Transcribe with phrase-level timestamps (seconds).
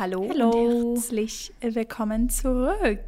[0.00, 0.50] Hallo, Hallo.
[0.50, 3.04] und herzlich willkommen zurück.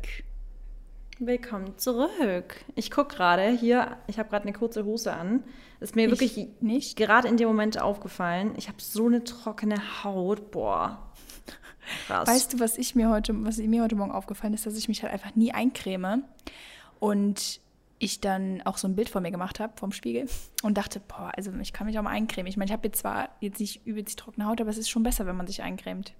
[1.18, 2.63] Willkommen zurück.
[2.75, 5.42] Ich gucke gerade hier, ich habe gerade eine kurze Hose an.
[5.81, 6.99] Ist mir Ich wirklich nicht.
[6.99, 8.52] gerade in dem Moment aufgefallen.
[8.59, 10.50] Ich habe so eine trockene Haut.
[10.50, 11.11] Boah.
[12.09, 12.29] Krass.
[12.29, 15.03] Weißt du, was ich mir heute, was mir heute Morgen aufgefallen ist, dass ich mich
[15.03, 16.25] halt einfach nie eincreme
[17.01, 17.63] und
[18.01, 20.29] ich dann auch so ein Bild von mir gemacht habe vom Spiegel
[20.63, 22.49] und dachte, boah, also ich kann mich auch mal eincremen.
[22.51, 24.91] Ich meine, ich habe jetzt zwar jetzt nicht übelst die trockene Haut, aber es ist
[24.91, 26.13] schon besser, wenn man sich eincremt.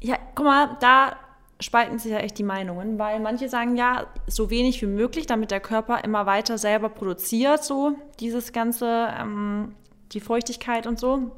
[0.00, 1.16] Ja, guck mal, da
[1.60, 5.50] spalten sich ja echt die Meinungen, weil manche sagen ja, so wenig wie möglich, damit
[5.50, 9.74] der Körper immer weiter selber produziert, so dieses ganze, ähm,
[10.12, 11.32] die Feuchtigkeit und so.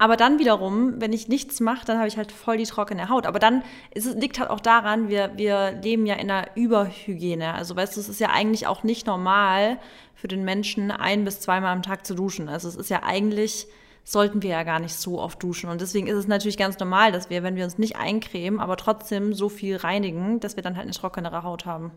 [0.00, 3.26] Aber dann wiederum, wenn ich nichts mache, dann habe ich halt voll die trockene Haut.
[3.26, 7.54] Aber dann es, liegt halt auch daran, wir, wir leben ja in einer Überhygiene.
[7.54, 9.78] Also weißt du, es ist ja eigentlich auch nicht normal
[10.14, 12.48] für den Menschen, ein bis zweimal am Tag zu duschen.
[12.48, 13.66] Also es ist ja eigentlich,
[14.08, 15.68] sollten wir ja gar nicht so oft duschen.
[15.68, 18.78] Und deswegen ist es natürlich ganz normal, dass wir, wenn wir uns nicht eincremen, aber
[18.78, 21.90] trotzdem so viel reinigen, dass wir dann halt eine trockenere Haut haben.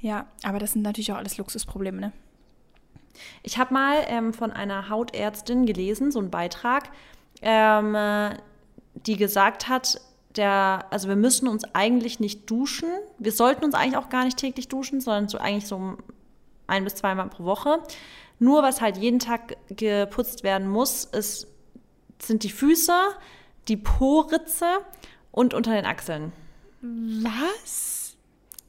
[0.00, 2.12] Ja, aber das sind natürlich auch alles Luxusprobleme, ne?
[3.42, 6.90] Ich habe mal ähm, von einer Hautärztin gelesen, so einen Beitrag,
[7.42, 8.36] ähm, äh,
[8.94, 10.00] die gesagt hat,
[10.36, 12.88] der, also wir müssen uns eigentlich nicht duschen.
[13.18, 15.96] Wir sollten uns eigentlich auch gar nicht täglich duschen, sondern so eigentlich so
[16.66, 17.82] ein bis zweimal pro Woche.
[18.38, 21.46] Nur was halt jeden Tag geputzt werden muss, ist,
[22.20, 22.92] sind die Füße,
[23.68, 24.66] die Po-Ritze
[25.30, 26.32] und unter den Achseln.
[26.82, 28.16] Was?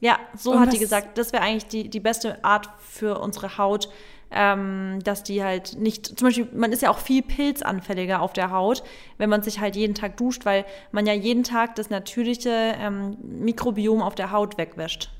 [0.00, 3.58] Ja, so Und hat die gesagt, das wäre eigentlich die, die beste Art für unsere
[3.58, 3.88] Haut,
[4.30, 8.50] ähm, dass die halt nicht, zum Beispiel, man ist ja auch viel pilzanfälliger auf der
[8.50, 8.82] Haut,
[9.18, 13.16] wenn man sich halt jeden Tag duscht, weil man ja jeden Tag das natürliche ähm,
[13.22, 15.10] Mikrobiom auf der Haut wegwäscht.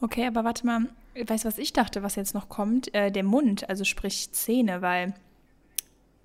[0.00, 0.80] Okay, aber warte mal,
[1.26, 2.92] weißt du, was ich dachte, was jetzt noch kommt?
[2.94, 5.14] Äh, der Mund, also sprich Zähne, weil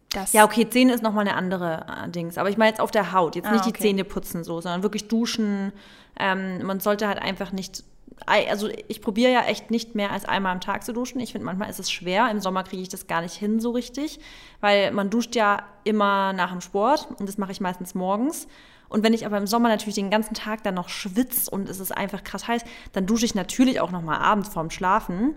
[0.09, 0.33] das.
[0.33, 3.13] Ja, okay, Zähne ist nochmal eine andere äh, Dings, aber ich meine jetzt auf der
[3.13, 3.81] Haut, jetzt Ah, nicht die okay.
[3.83, 5.71] Zähne putzen so, sondern wirklich duschen.
[6.19, 7.83] Ähm, man sollte halt einfach nicht,
[8.25, 11.19] also ich probiere ja echt nicht mehr als einmal am Tag zu duschen.
[11.21, 12.29] Ich finde, manchmal ist es schwer.
[12.29, 14.19] Im Sommer kriege ich das gar nicht hin so richtig,
[14.59, 18.47] weil man duscht ja immer nach dem Sport und das mache ich meistens morgens.
[18.91, 21.79] Und wenn ich aber im Sommer natürlich den ganzen Tag dann noch schwitze und es
[21.79, 25.33] ist einfach krass heiß, dann dusche ich natürlich auch noch mal abends vorm Schlafen.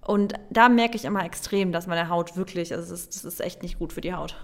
[0.00, 3.40] Und da merke ich immer extrem, dass meine Haut wirklich, also es ist, das ist
[3.40, 4.36] echt nicht gut für die Haut.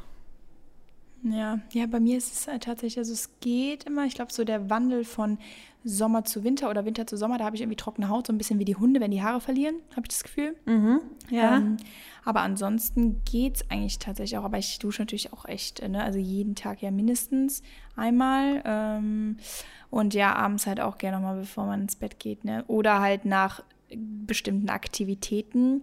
[1.23, 4.43] Ja, ja, bei mir ist es halt tatsächlich, also es geht immer, ich glaube, so
[4.43, 5.39] der Wandel von
[5.85, 8.39] Sommer zu Winter oder Winter zu Sommer, da habe ich irgendwie trockene Haut, so ein
[8.39, 10.57] bisschen wie die Hunde, wenn die Haare verlieren, habe ich das Gefühl.
[11.31, 11.59] Ja.
[11.59, 11.77] Ähm,
[12.25, 14.45] aber ansonsten geht es eigentlich tatsächlich auch.
[14.45, 16.03] Aber ich dusche natürlich auch echt, äh, ne?
[16.03, 17.63] also jeden Tag ja mindestens
[17.97, 18.63] einmal.
[18.65, 19.37] Ähm,
[19.91, 22.45] und ja, abends halt auch gerne nochmal, bevor man ins Bett geht.
[22.45, 22.65] Ne?
[22.67, 23.63] Oder halt nach
[23.95, 25.83] bestimmten Aktivitäten,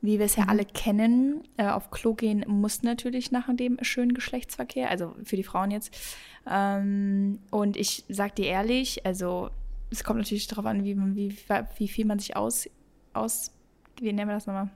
[0.00, 1.42] wie wir es ja alle kennen.
[1.56, 5.96] Äh, auf Klo gehen muss natürlich nach dem schönen Geschlechtsverkehr, also für die Frauen jetzt.
[6.46, 9.50] Ähm, und ich sag dir ehrlich, also
[9.90, 11.36] es kommt natürlich darauf an, wie, man, wie,
[11.76, 12.68] wie viel man sich aus,
[13.12, 13.50] aus,
[14.00, 14.70] wie nennen wir das nochmal?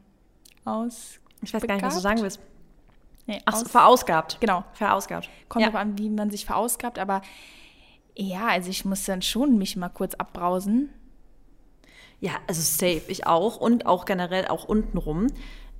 [0.64, 1.18] Aus.
[1.42, 2.40] Ich weiß gar nicht, was du sagen willst.
[3.26, 4.40] Nee, Ach, aus, verausgabt.
[4.40, 4.64] genau.
[4.72, 5.28] Verausgabt.
[5.48, 5.70] Kommt ja.
[5.70, 7.20] darauf an, wie man sich verausgabt, aber
[8.16, 10.90] ja, also ich muss dann schon mich mal kurz abbrausen.
[12.20, 13.58] ja, also safe, ich auch.
[13.58, 15.28] Und auch generell auch untenrum.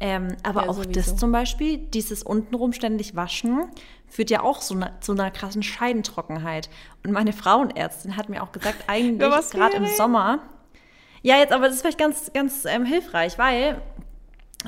[0.00, 0.92] Ähm, aber Ja, auch sowieso.
[0.92, 3.64] das zum Beispiel, dieses untenrum ständig waschen,
[4.06, 6.70] führt ja auch so eine, zu einer krassen Scheidentrockenheit.
[7.04, 9.86] Und meine Frauenärztin hat mir auch gesagt, eigentlich was gerade im?
[9.86, 10.40] Sommer.
[11.22, 13.82] Ja, jetzt, aber das ist vielleicht ganz, ganz ähm, hilfreich, weil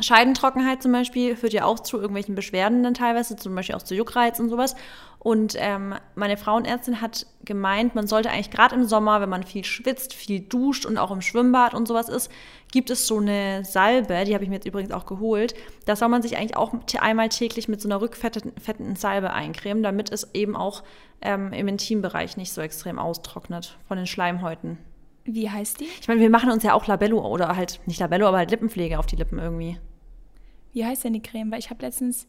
[0.01, 3.95] Scheidentrockenheit zum Beispiel führt ja auch zu irgendwelchen Beschwerden dann teilweise, zum Beispiel auch zu
[3.95, 4.77] Juckreiz und sowas.
[5.21, 9.65] Und ähm, meine Frauenärztin hat gemeint, man sollte eigentlich gerade im Sommer, wenn man viel
[9.65, 12.33] schwitzt, viel duscht und auch im Schwimmbad und sowas ist,
[12.73, 15.55] gibt es so eine Salbe, die habe ich mir jetzt übrigens auch geholt.
[15.85, 19.83] Da soll man sich eigentlich auch einmal täglich mit so einer rückfettenden fettenden Salbe eincremen,
[19.83, 20.83] damit es eben auch
[21.21, 24.79] ähm, im Intimbereich nicht so extrem austrocknet von den Schleimhäuten.
[25.25, 25.89] Wie heißt die?
[26.01, 28.99] Ich meine, wir machen uns ja auch Labello oder halt nicht Labello, aber halt Lippenpflege
[28.99, 29.79] auf die Lippen irgendwie.
[30.73, 31.51] Wie heißt denn die Creme?
[31.51, 32.27] Weil ich habe letztens,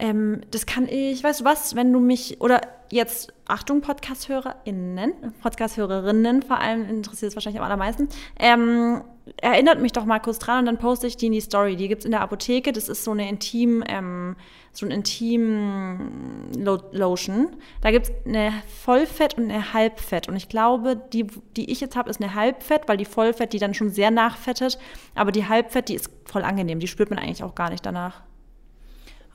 [0.00, 6.40] Ähm, das kann ich, weißt du was, wenn du mich, oder jetzt, Achtung, Podcast-HörerInnen, Podcast-Hörerinnen
[6.42, 8.08] vor allem, interessiert es wahrscheinlich am allermeisten,
[8.38, 9.04] ähm,
[9.36, 11.76] erinnert mich doch mal kurz dran und dann poste ich die in die Story.
[11.76, 14.36] Die gibt es in der Apotheke, das ist so eine Intim, ähm,
[14.72, 17.48] so ein Intim-Lotion.
[17.82, 21.26] Da gibt es eine Vollfett und eine Halbfett und ich glaube, die,
[21.56, 24.78] die ich jetzt habe, ist eine Halbfett, weil die Vollfett, die dann schon sehr nachfettet,
[25.14, 28.22] aber die Halbfett, die ist voll angenehm, die spürt man eigentlich auch gar nicht danach.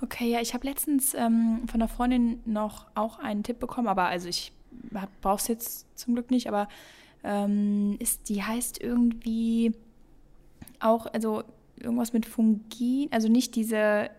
[0.06, 4.06] Okay, ja, ich habe letztens ähm, von einer Freundin noch auch einen Tipp bekommen, aber
[4.06, 4.52] also ich
[5.22, 6.68] brauche es jetzt zum Glück nicht, aber
[7.24, 9.74] ähm, ist, die heißt irgendwie
[10.80, 11.44] auch, also
[11.80, 14.10] irgendwas mit Fungin, also nicht diese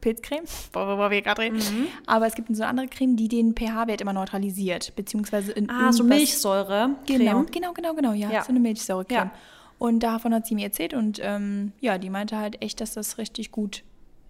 [0.00, 1.56] Pilzcreme, worüber wir gerade reden.
[1.56, 1.86] Mhm.
[2.06, 5.92] Aber es gibt so eine andere Creme, die den pH-Wert immer neutralisiert, beziehungsweise in Ah,
[5.92, 6.96] so Milchsäure.
[7.06, 8.42] Genau, genau, genau, genau, ja, ja.
[8.42, 9.30] so eine Milchsäurecreme.
[9.30, 9.32] Ja.
[9.78, 13.18] Und davon hat sie mir erzählt und ähm, ja, die meinte halt echt, dass das
[13.18, 13.82] richtig gut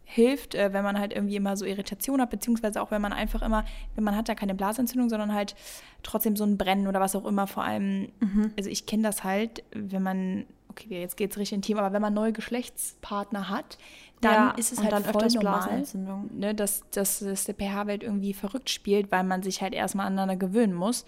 [0.05, 3.43] hilft, äh, wenn man halt irgendwie immer so Irritation hat, beziehungsweise auch wenn man einfach
[3.43, 3.65] immer,
[3.95, 5.55] wenn man hat ja keine Blasentzündung, sondern halt
[6.03, 7.47] trotzdem so ein Brennen oder was auch immer.
[7.47, 8.53] Vor allem, mhm.
[8.57, 12.03] also ich kenne das halt, wenn man, okay, jetzt geht es richtig intim, aber wenn
[12.03, 13.79] man neue Geschlechtspartner hat,
[14.21, 15.85] dann ja, ist es halt dann voll normal,
[16.33, 20.37] ne, dass, dass, dass der pH-Wert irgendwie verrückt spielt, weil man sich halt erstmal aneinander
[20.37, 21.05] gewöhnen muss.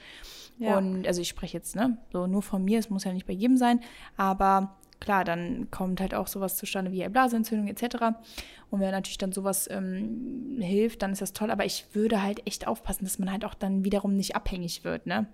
[0.58, 0.76] Ja.
[0.78, 3.32] Und also ich spreche jetzt ne, so nur von mir, es muss ja nicht bei
[3.32, 3.80] jedem sein,
[4.16, 7.96] aber klar, dann kommt halt auch sowas zustande wie Blasenentzündung etc.
[8.70, 11.50] Und wenn natürlich dann sowas ähm, hilft, dann ist das toll.
[11.50, 15.06] Aber ich würde halt echt aufpassen, dass man halt auch dann wiederum nicht abhängig wird,
[15.06, 15.26] ne?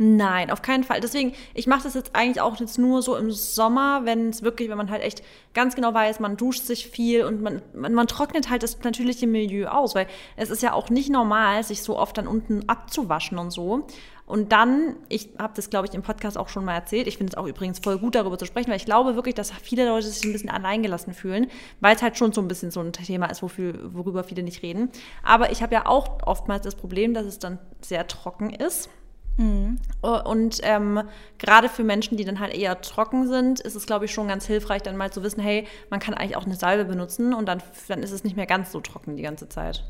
[0.00, 1.00] Nein, auf keinen Fall.
[1.00, 4.68] Deswegen, ich mache das jetzt eigentlich auch jetzt nur so im Sommer, wenn es wirklich,
[4.68, 8.06] wenn man halt echt ganz genau weiß, man duscht sich viel und man, man, man,
[8.06, 10.06] trocknet halt das natürliche Milieu aus, weil
[10.36, 13.88] es ist ja auch nicht normal, sich so oft dann unten abzuwaschen und so.
[14.28, 17.32] Und dann, ich habe das, glaube ich, im Podcast auch schon mal erzählt, ich finde
[17.32, 20.06] es auch übrigens voll gut, darüber zu sprechen, weil ich glaube wirklich, dass viele Leute
[20.06, 21.46] sich ein bisschen alleingelassen fühlen,
[21.80, 24.62] weil es halt schon so ein bisschen so ein Thema ist, wofür, worüber viele nicht
[24.62, 24.90] reden.
[25.22, 28.90] Aber ich habe ja auch oftmals das Problem, dass es dann sehr trocken ist.
[29.38, 29.78] Mhm.
[30.02, 31.04] Und ähm,
[31.38, 34.46] gerade für Menschen, die dann halt eher trocken sind, ist es, glaube ich, schon ganz
[34.46, 37.62] hilfreich, dann mal zu wissen, hey, man kann eigentlich auch eine Salbe benutzen und dann,
[37.86, 39.84] dann ist es nicht mehr ganz so trocken die ganze Zeit.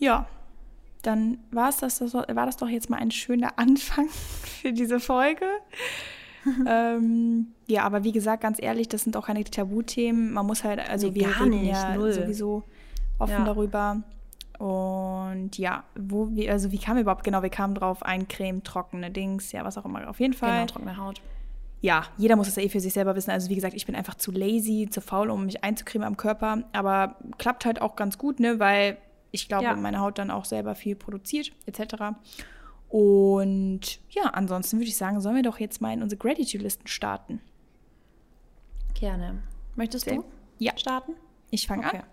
[0.00, 0.26] Ja,
[1.02, 5.46] dann war es das, war das doch jetzt mal ein schöner Anfang für diese Folge.
[6.66, 10.32] ähm, ja, aber wie gesagt, ganz ehrlich, das sind auch keine Tabuthemen.
[10.32, 12.12] Man muss halt, also nee, wir reden nicht, ja null.
[12.12, 12.64] sowieso
[13.18, 13.44] offen ja.
[13.44, 14.02] darüber.
[14.58, 19.10] Und ja, wo wir, also wie wir überhaupt, genau, wir kamen drauf, ein Creme, trockene
[19.10, 20.60] Dings, ja, was auch immer, auf jeden Fall.
[20.60, 21.20] Genau, trockene Haut.
[21.80, 23.32] Ja, jeder muss es ja eh für sich selber wissen.
[23.32, 26.62] Also wie gesagt, ich bin einfach zu lazy, zu faul, um mich einzucremen am Körper.
[26.72, 28.98] Aber klappt halt auch ganz gut, ne, weil
[29.32, 29.74] ich glaube, ja.
[29.74, 32.14] meine Haut dann auch selber viel produziert, etc.
[32.88, 37.40] Und ja, ansonsten würde ich sagen, sollen wir doch jetzt mal in unsere Gratitude-Listen starten.
[38.94, 39.42] Gerne.
[39.74, 40.24] Möchtest Sehr, du
[40.58, 40.76] ja.
[40.76, 41.14] starten?
[41.50, 41.98] Ich fange okay.
[41.98, 42.04] an.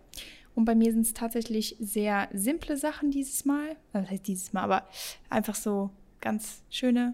[0.55, 3.75] Und bei mir sind es tatsächlich sehr simple Sachen dieses Mal.
[3.93, 4.87] Also das heißt dieses Mal, aber
[5.29, 5.89] einfach so
[6.21, 7.13] ganz schöne,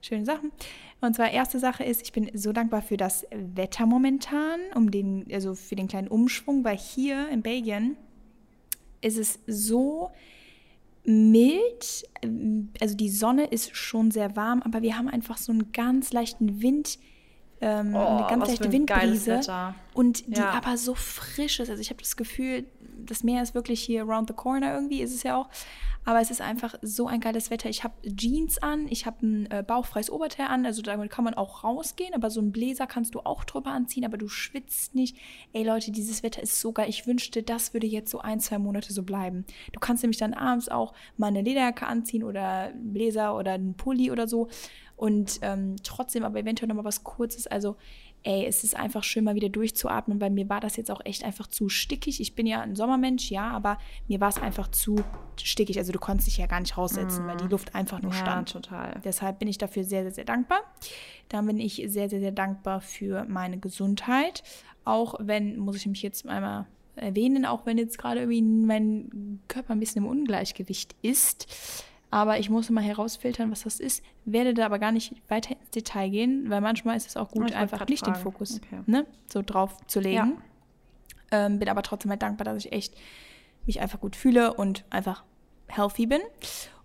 [0.00, 0.52] schöne Sachen.
[1.00, 5.26] Und zwar erste Sache ist, ich bin so dankbar für das Wetter momentan, um den,
[5.32, 7.96] also für den kleinen Umschwung, weil hier in Belgien
[9.00, 10.10] ist es so
[11.04, 12.08] mild,
[12.80, 16.62] also die Sonne ist schon sehr warm, aber wir haben einfach so einen ganz leichten
[16.62, 16.98] Wind,
[17.60, 20.50] ähm, oh, eine ganz leichte ein Windbrise und die ja.
[20.50, 21.70] aber so frisch ist.
[21.70, 22.66] Also ich habe das Gefühl,
[22.98, 25.48] das Meer ist wirklich hier around the corner irgendwie, ist es ja auch.
[26.06, 27.68] Aber es ist einfach so ein geiles Wetter.
[27.68, 31.34] Ich habe Jeans an, ich habe ein äh, bauchfreies Oberteil an, also damit kann man
[31.34, 35.16] auch rausgehen, aber so ein Bläser kannst du auch drüber anziehen, aber du schwitzt nicht.
[35.52, 36.88] Ey Leute, dieses Wetter ist so geil.
[36.88, 39.44] Ich wünschte, das würde jetzt so ein, zwei Monate so bleiben.
[39.72, 43.74] Du kannst nämlich dann abends auch mal eine Lederjacke anziehen oder einen Bläser oder einen
[43.74, 44.48] Pulli oder so
[44.96, 47.46] und ähm, trotzdem aber eventuell nochmal was Kurzes.
[47.46, 47.76] Also
[48.26, 51.24] ey, es ist einfach schön, mal wieder durchzuatmen, weil mir war das jetzt auch echt
[51.24, 52.20] einfach zu stickig.
[52.20, 53.78] Ich bin ja ein Sommermensch, ja, aber
[54.08, 54.96] mir war es einfach zu
[55.40, 55.78] stickig.
[55.78, 57.28] Also du konntest dich ja gar nicht raussetzen, mm.
[57.28, 57.50] weil die mhm.
[57.50, 58.52] Luft einfach nur ja, stand.
[58.52, 59.00] total.
[59.04, 60.58] Deshalb bin ich dafür sehr, sehr, sehr dankbar.
[61.28, 64.42] Dann bin ich sehr, sehr, sehr dankbar für meine Gesundheit.
[64.84, 69.74] Auch wenn, muss ich mich jetzt einmal erwähnen, auch wenn jetzt gerade irgendwie mein Körper
[69.74, 74.66] ein bisschen im Ungleichgewicht ist aber ich muss mal herausfiltern, was das ist, werde da
[74.66, 78.04] aber gar nicht weiter ins Detail gehen, weil manchmal ist es auch gut, einfach nicht
[78.04, 78.14] fragen.
[78.14, 78.80] den Fokus okay.
[78.86, 80.38] ne, so drauf zu legen.
[81.32, 81.46] Ja.
[81.46, 82.94] Ähm, bin aber trotzdem halt dankbar, dass ich echt
[83.66, 85.24] mich einfach gut fühle und einfach
[85.66, 86.20] healthy bin.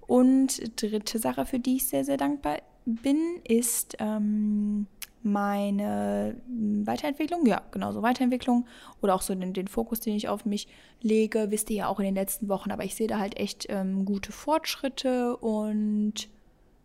[0.07, 4.87] Und dritte Sache, für die ich sehr, sehr dankbar bin, ist ähm,
[5.23, 8.67] meine hm, Weiterentwicklung, ja, genau so Weiterentwicklung.
[9.01, 10.67] Oder auch so den, den, Fokus, den ich auf mich
[11.01, 13.67] lege, wisst ihr ja auch in den letzten Wochen, aber ich sehe da halt echt
[13.69, 16.29] ähm, gute Fortschritte und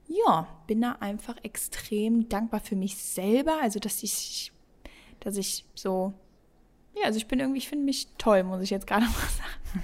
[0.09, 4.53] ja, bin da einfach extrem dankbar für mich selber, also dass ich,
[5.21, 6.15] dass ich so,
[6.95, 9.83] ja, also ich bin irgendwie, ich finde mich toll, muss ich jetzt gerade mal sagen.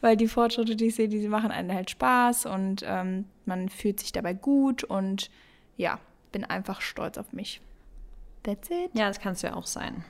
[0.00, 4.00] Weil die Fortschritte, die ich sehe, die machen einen halt Spaß und ähm, man fühlt
[4.00, 5.30] sich dabei gut und
[5.76, 6.00] ja,
[6.32, 7.60] bin einfach stolz auf mich.
[8.42, 8.90] That's it.
[8.94, 10.04] Ja, das kannst du ja auch sein.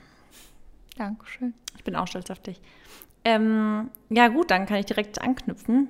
[0.96, 1.54] Dankeschön.
[1.76, 2.60] Ich bin auch stolz auf dich.
[3.24, 5.88] Ähm, ja, gut, dann kann ich direkt anknüpfen.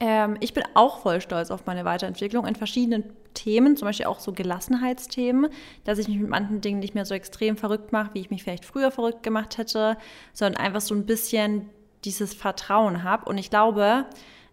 [0.00, 3.04] Ähm, ich bin auch voll stolz auf meine Weiterentwicklung in verschiedenen
[3.34, 5.50] Themen, zum Beispiel auch so Gelassenheitsthemen,
[5.84, 8.42] dass ich mich mit manchen Dingen nicht mehr so extrem verrückt mache, wie ich mich
[8.42, 9.96] vielleicht früher verrückt gemacht hätte,
[10.32, 11.68] sondern einfach so ein bisschen
[12.04, 13.26] dieses Vertrauen habe.
[13.26, 14.06] Und ich glaube,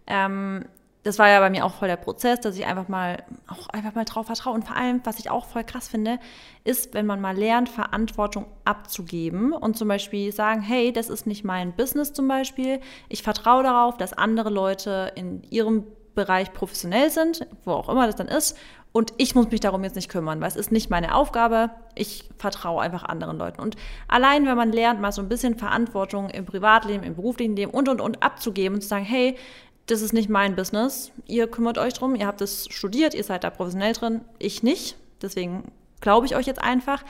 [0.06, 0.66] ähm,
[1.04, 3.94] das war ja bei mir auch voll der Prozess, dass ich einfach mal auch einfach
[3.94, 4.54] mal drauf vertraue.
[4.54, 6.18] Und vor allem, was ich auch voll krass finde,
[6.64, 11.44] ist, wenn man mal lernt, Verantwortung abzugeben und zum Beispiel sagen, hey, das ist nicht
[11.44, 12.80] mein Business zum Beispiel.
[13.10, 15.84] Ich vertraue darauf, dass andere Leute in ihrem
[16.14, 18.56] Bereich professionell sind, wo auch immer das dann ist.
[18.92, 21.70] Und ich muss mich darum jetzt nicht kümmern, weil es ist nicht meine Aufgabe.
[21.96, 23.60] Ich vertraue einfach anderen Leuten.
[23.60, 27.72] Und allein, wenn man lernt, mal so ein bisschen Verantwortung im Privatleben, im beruflichen Leben
[27.72, 29.36] und, und, und abzugeben und zu sagen, hey,
[29.86, 31.12] das ist nicht mein Business.
[31.26, 34.96] Ihr kümmert euch drum, ihr habt es studiert, ihr seid da professionell drin, ich nicht.
[35.20, 35.64] Deswegen
[36.00, 37.04] glaube ich euch jetzt einfach.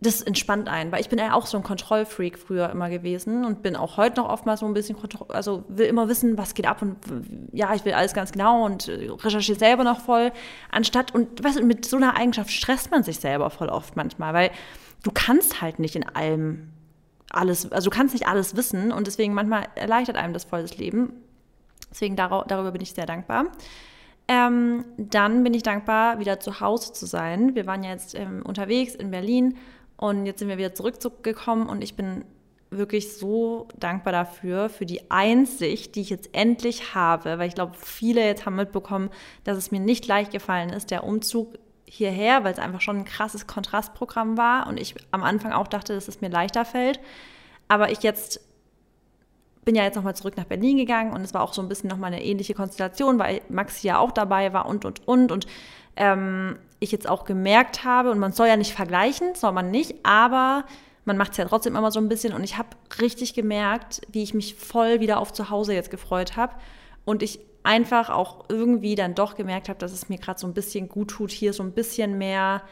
[0.00, 3.62] Das entspannt einen, weil ich bin ja auch so ein Kontrollfreak früher immer gewesen und
[3.62, 4.94] bin auch heute noch oftmals so ein bisschen,
[5.28, 6.98] also will immer wissen, was geht ab und
[7.52, 10.32] ja, ich will alles ganz genau und äh, recherchiere selber noch voll,
[10.70, 14.34] anstatt, und weißt du, mit so einer Eigenschaft stresst man sich selber voll oft manchmal,
[14.34, 14.50] weil
[15.02, 16.68] du kannst halt nicht in allem
[17.30, 20.76] alles, also du kannst nicht alles wissen und deswegen manchmal erleichtert einem das voll das
[20.76, 21.14] Leben
[21.96, 23.46] Deswegen darüber bin ich sehr dankbar.
[24.28, 27.54] Ähm, dann bin ich dankbar, wieder zu Hause zu sein.
[27.54, 29.56] Wir waren ja jetzt ähm, unterwegs in Berlin
[29.96, 32.26] und jetzt sind wir wieder zurückgekommen und ich bin
[32.68, 37.76] wirklich so dankbar dafür, für die Einsicht, die ich jetzt endlich habe, weil ich glaube,
[37.78, 39.08] viele jetzt haben mitbekommen,
[39.44, 41.54] dass es mir nicht leicht gefallen ist, der Umzug
[41.86, 45.94] hierher, weil es einfach schon ein krasses Kontrastprogramm war und ich am Anfang auch dachte,
[45.94, 47.00] dass es mir leichter fällt.
[47.68, 48.40] Aber ich jetzt
[49.66, 51.90] bin ja jetzt nochmal zurück nach Berlin gegangen und es war auch so ein bisschen
[51.90, 55.32] nochmal eine ähnliche Konstellation, weil Maxi ja auch dabei war und, und, und.
[55.32, 55.46] Und
[55.96, 59.96] ähm, ich jetzt auch gemerkt habe, und man soll ja nicht vergleichen, soll man nicht,
[60.04, 60.64] aber
[61.04, 62.32] man macht es ja trotzdem immer so ein bisschen.
[62.32, 62.68] Und ich habe
[63.00, 66.54] richtig gemerkt, wie ich mich voll wieder auf zu Hause jetzt gefreut habe.
[67.04, 70.54] Und ich einfach auch irgendwie dann doch gemerkt habe, dass es mir gerade so ein
[70.54, 72.62] bisschen gut tut, hier so ein bisschen mehr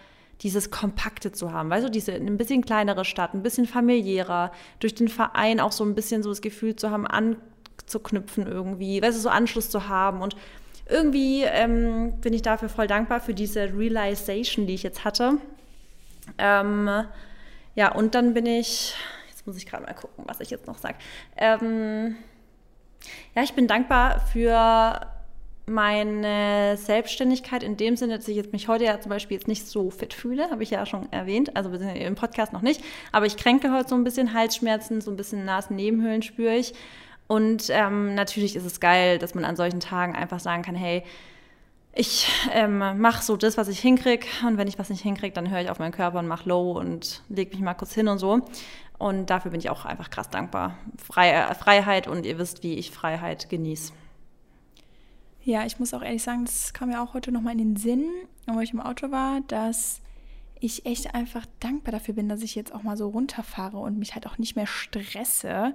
[0.44, 1.70] dieses Kompakte zu haben.
[1.70, 5.84] Weißt du, diese ein bisschen kleinere Stadt, ein bisschen familiärer, durch den Verein auch so
[5.84, 10.20] ein bisschen so das Gefühl zu haben, anzuknüpfen irgendwie, weißt du, so Anschluss zu haben.
[10.20, 10.36] Und
[10.86, 15.38] irgendwie ähm, bin ich dafür voll dankbar für diese Realization, die ich jetzt hatte.
[16.36, 16.90] Ähm,
[17.74, 18.94] ja, und dann bin ich,
[19.30, 20.96] jetzt muss ich gerade mal gucken, was ich jetzt noch sage.
[21.38, 22.16] Ähm,
[23.34, 25.13] ja, ich bin dankbar für
[25.66, 29.66] meine Selbstständigkeit in dem Sinne, dass ich jetzt mich heute ja zum Beispiel jetzt nicht
[29.66, 33.36] so fit fühle, habe ich ja schon erwähnt, also im Podcast noch nicht, aber ich
[33.36, 36.74] kränke heute so ein bisschen Halsschmerzen, so ein bisschen Nasennebenhöhlen spüre ich.
[37.26, 41.02] Und ähm, natürlich ist es geil, dass man an solchen Tagen einfach sagen kann, hey,
[41.94, 45.50] ich ähm, mache so das, was ich hinkriege und wenn ich was nicht hinkriege, dann
[45.50, 48.18] höre ich auf meinen Körper und mache Low und lege mich mal kurz hin und
[48.18, 48.42] so.
[48.98, 50.76] Und dafür bin ich auch einfach krass dankbar.
[50.96, 53.92] Fre Freiheit und ihr wisst, wie ich Freiheit genieße.
[55.46, 58.06] Ja, ich muss auch ehrlich sagen, das kam mir auch heute nochmal in den Sinn,
[58.46, 60.00] wo ich im Auto war, dass
[60.58, 64.14] ich echt einfach dankbar dafür bin, dass ich jetzt auch mal so runterfahre und mich
[64.14, 65.74] halt auch nicht mehr stresse.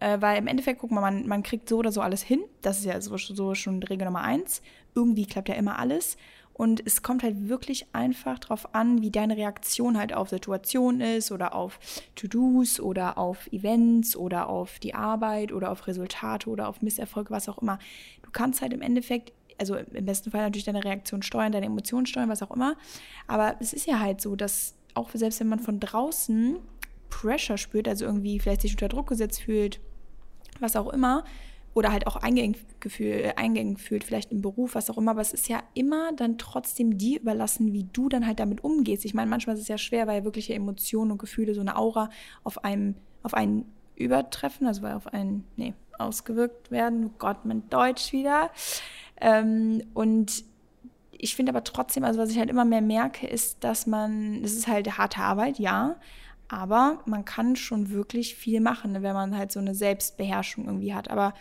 [0.00, 2.40] Äh, weil im Endeffekt, guck mal, man, man kriegt so oder so alles hin.
[2.60, 4.62] Das ist ja so, so schon Regel Nummer eins.
[4.96, 6.16] Irgendwie klappt ja immer alles.
[6.52, 11.32] Und es kommt halt wirklich einfach darauf an, wie deine Reaktion halt auf Situationen ist
[11.32, 11.78] oder auf
[12.14, 17.48] To-Dos oder auf Events oder auf die Arbeit oder auf Resultate oder auf Misserfolge, was
[17.48, 17.78] auch immer.
[18.34, 22.28] Kannst halt im Endeffekt, also im besten Fall natürlich deine Reaktion steuern, deine Emotionen steuern,
[22.28, 22.76] was auch immer.
[23.26, 26.58] Aber es ist ja halt so, dass auch selbst wenn man von draußen
[27.08, 29.80] Pressure spürt, also irgendwie vielleicht sich unter Druck gesetzt fühlt,
[30.60, 31.24] was auch immer,
[31.74, 35.62] oder halt auch eingängig, fühlt, vielleicht im Beruf, was auch immer, aber es ist ja
[35.74, 39.04] immer dann trotzdem dir überlassen, wie du dann halt damit umgehst.
[39.04, 42.10] Ich meine, manchmal ist es ja schwer, weil wirkliche Emotionen und Gefühle, so eine Aura
[42.44, 43.64] auf einem, auf einen
[43.96, 47.06] übertreffen, also weil auf einen, nee, ausgewirkt werden.
[47.06, 48.50] Oh Gott, mein Deutsch wieder.
[49.20, 50.44] Ähm, und
[51.10, 54.54] ich finde aber trotzdem, also was ich halt immer mehr merke, ist, dass man, es
[54.54, 55.96] ist halt harte Arbeit, ja,
[56.48, 60.94] aber man kann schon wirklich viel machen, ne, wenn man halt so eine Selbstbeherrschung irgendwie
[60.94, 61.10] hat.
[61.10, 61.34] Aber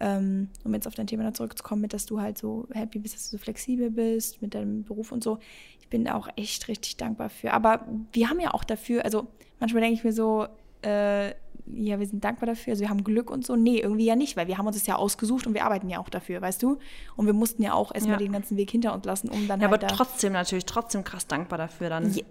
[0.00, 3.30] ähm, um jetzt auf dein Thema zurückzukommen, mit dass du halt so happy bist, dass
[3.30, 5.38] du so flexibel bist mit deinem Beruf und so,
[5.80, 7.52] ich bin da auch echt richtig dankbar für.
[7.52, 9.28] Aber wir haben ja auch dafür, also
[9.60, 10.46] manchmal denke ich mir so,
[10.82, 11.32] äh,
[11.74, 13.56] ja, wir sind dankbar dafür, also wir haben Glück und so.
[13.56, 15.98] Nee, irgendwie ja nicht, weil wir haben uns das ja ausgesucht und wir arbeiten ja
[15.98, 16.78] auch dafür, weißt du?
[17.16, 18.18] Und wir mussten ja auch erstmal ja.
[18.18, 21.26] den ganzen Weg hinter uns lassen, um dann ja, halt aber trotzdem natürlich, trotzdem krass
[21.26, 22.12] dankbar dafür dann.
[22.12, 22.24] Ja,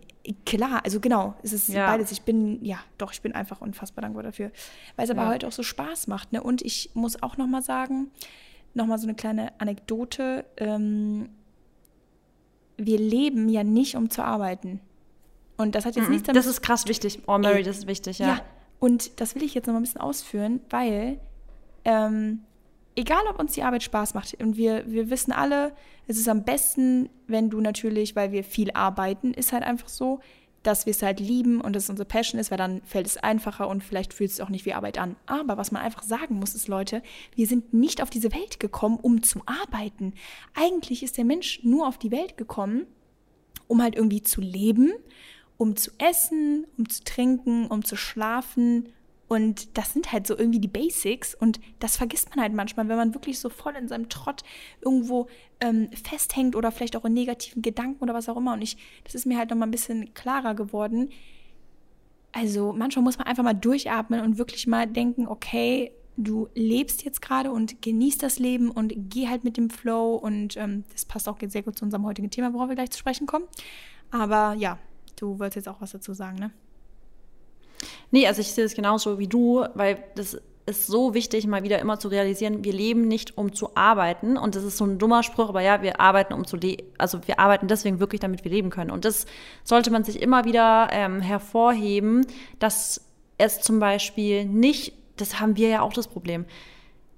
[0.46, 1.88] klar, also genau, es ist ja.
[1.88, 2.12] beides.
[2.12, 4.52] Ich bin, ja, doch, ich bin einfach unfassbar dankbar dafür,
[4.96, 5.30] weil es aber ja.
[5.30, 6.34] heute auch so Spaß macht.
[6.34, 6.42] Ne?
[6.42, 8.12] Und ich muss auch nochmal sagen,
[8.74, 10.46] nochmal so eine kleine Anekdote.
[10.58, 11.30] Ähm,
[12.78, 14.80] wir leben ja nicht, um zu arbeiten.
[15.58, 16.12] Und das hat jetzt mhm.
[16.12, 16.40] nichts damit.
[16.40, 17.22] Das ist krass wichtig.
[17.28, 18.28] Oh, Mary, das ist wichtig, ja.
[18.28, 18.42] Ja,
[18.80, 21.20] und das will ich jetzt noch mal ein bisschen ausführen, weil
[21.86, 22.42] ähm,
[22.96, 25.74] egal, ob uns die Arbeit Spaß macht, und wir, wir wissen alle,
[26.08, 30.20] es ist am besten, wenn du natürlich, weil wir viel arbeiten, ist halt einfach so,
[30.64, 33.70] dass wir es halt lieben und es unsere Passion ist, weil dann fällt es einfacher
[33.70, 35.16] und vielleicht fühlt es auch nicht wie Arbeit an.
[35.26, 37.02] Aber was man einfach sagen muss, ist, Leute,
[37.36, 40.14] wir sind nicht auf diese Welt gekommen, um zu arbeiten.
[40.56, 42.86] Eigentlich ist der Mensch nur auf die Welt gekommen,
[43.68, 44.92] um halt irgendwie zu leben,
[45.58, 48.90] um zu essen, um zu trinken, um zu schlafen
[49.28, 52.96] und das sind halt so irgendwie die Basics und das vergisst man halt manchmal, wenn
[52.96, 54.44] man wirklich so voll in seinem Trott
[54.82, 55.28] irgendwo
[55.60, 58.54] ähm, festhängt oder vielleicht auch in negativen Gedanken oder was auch immer.
[58.54, 61.10] Und ich, das ist mir halt nochmal ein bisschen klarer geworden.
[62.32, 67.22] Also manchmal muss man einfach mal durchatmen und wirklich mal denken, okay, du lebst jetzt
[67.22, 70.16] gerade und genießt das Leben und geh halt mit dem Flow.
[70.16, 73.00] Und ähm, das passt auch sehr gut zu unserem heutigen Thema, worauf wir gleich zu
[73.00, 73.46] sprechen kommen.
[74.10, 74.80] Aber ja,
[75.18, 76.52] du wolltest jetzt auch was dazu sagen, ne?
[78.10, 81.80] Nee, also ich sehe es genauso wie du, weil das ist so wichtig, mal wieder
[81.80, 84.38] immer zu realisieren, wir leben nicht, um zu arbeiten.
[84.38, 86.84] Und das ist so ein dummer Spruch, aber ja, wir arbeiten, um zu leben.
[86.98, 88.92] Also wir arbeiten deswegen wirklich, damit wir leben können.
[88.92, 89.26] Und das
[89.64, 92.26] sollte man sich immer wieder ähm, hervorheben,
[92.60, 93.02] dass
[93.38, 96.46] es zum Beispiel nicht, das haben wir ja auch das Problem.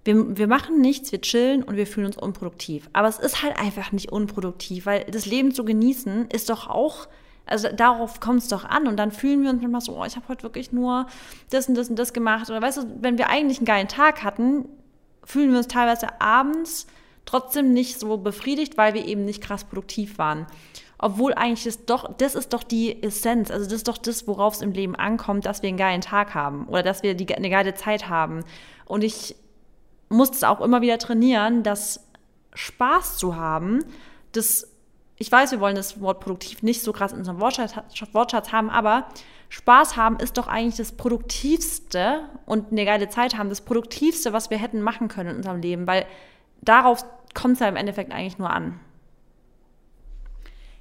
[0.05, 2.87] Wir, wir machen nichts, wir chillen und wir fühlen uns unproduktiv.
[2.93, 7.07] Aber es ist halt einfach nicht unproduktiv, weil das Leben zu genießen ist doch auch
[7.49, 8.87] also darauf kommt es doch an.
[8.87, 11.07] Und dann fühlen wir uns manchmal so, oh, ich habe heute wirklich nur
[11.49, 12.49] das und das und das gemacht.
[12.49, 14.65] Oder weißt du, wenn wir eigentlich einen geilen Tag hatten,
[15.23, 16.87] fühlen wir uns teilweise abends
[17.25, 20.47] trotzdem nicht so befriedigt, weil wir eben nicht krass produktiv waren.
[20.97, 24.55] Obwohl eigentlich das doch, das ist doch die Essenz, also das ist doch das, worauf
[24.55, 27.49] es im Leben ankommt, dass wir einen geilen Tag haben oder dass wir die, eine
[27.49, 28.43] geile Zeit haben.
[28.85, 29.35] Und ich
[30.09, 32.05] muss es auch immer wieder trainieren, dass
[32.53, 33.85] Spaß zu haben,
[34.31, 34.67] das
[35.19, 37.75] ich weiß, wir wollen das Wort produktiv nicht so krass in unserem Wortschatz,
[38.13, 39.09] Wortschatz haben, aber
[39.49, 44.49] Spaß haben ist doch eigentlich das Produktivste und eine geile Zeit haben, das Produktivste, was
[44.49, 46.05] wir hätten machen können in unserem Leben, weil
[46.61, 48.79] darauf kommt es ja im Endeffekt eigentlich nur an.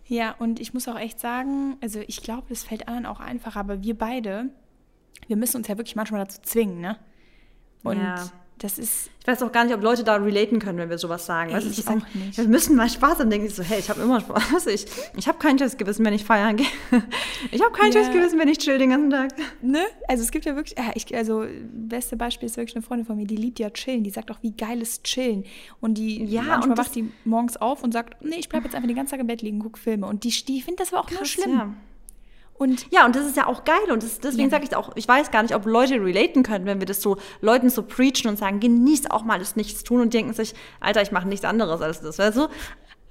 [0.06, 3.56] Ja, und ich muss auch echt sagen, also ich glaube, das fällt anderen auch einfach,
[3.56, 4.50] aber wir beide,
[5.26, 6.96] wir müssen uns ja wirklich manchmal dazu zwingen, ne?
[7.82, 8.24] Und ja
[8.58, 9.10] das ist.
[9.20, 11.50] Ich weiß auch gar nicht, ob Leute da relaten können, wenn wir sowas sagen.
[11.50, 12.38] Ey, ich auch nicht.
[12.38, 13.30] Wir müssen mal Spaß haben.
[13.30, 14.66] Denken sie so, hey, ich habe immer Spaß.
[14.68, 14.86] Ich,
[15.16, 16.66] ich habe kein schlechtes Gewissen, wenn ich feiern gehe.
[17.50, 19.30] Ich habe kein schlechtes Gewissen, wenn ich chill den ganzen Tag.
[19.62, 19.80] Ne?
[20.08, 23.26] Also es gibt ja wirklich, ich, also beste Beispiel ist wirklich eine Freundin von mir,
[23.26, 24.02] die liebt ja chillen.
[24.02, 25.44] Die sagt auch, wie geil ist chillen.
[25.80, 28.74] Und die ja, manchmal und wacht die morgens auf und sagt, nee, ich bleibe jetzt
[28.74, 30.06] einfach den ganzen Tag im Bett liegen, guck Filme.
[30.06, 31.52] Und die, die findet das aber auch Krass, nur schlimm.
[31.52, 31.74] Ja.
[32.58, 33.90] Und ja, und das ist ja auch geil.
[33.90, 34.50] Und das, deswegen ja.
[34.50, 37.16] sage ich auch, ich weiß gar nicht, ob Leute relaten können, wenn wir das so
[37.40, 41.12] Leuten so preachen und sagen, genieß auch mal das Nichtstun und denken sich, Alter, ich
[41.12, 42.48] mache nichts anderes als das, weißt du?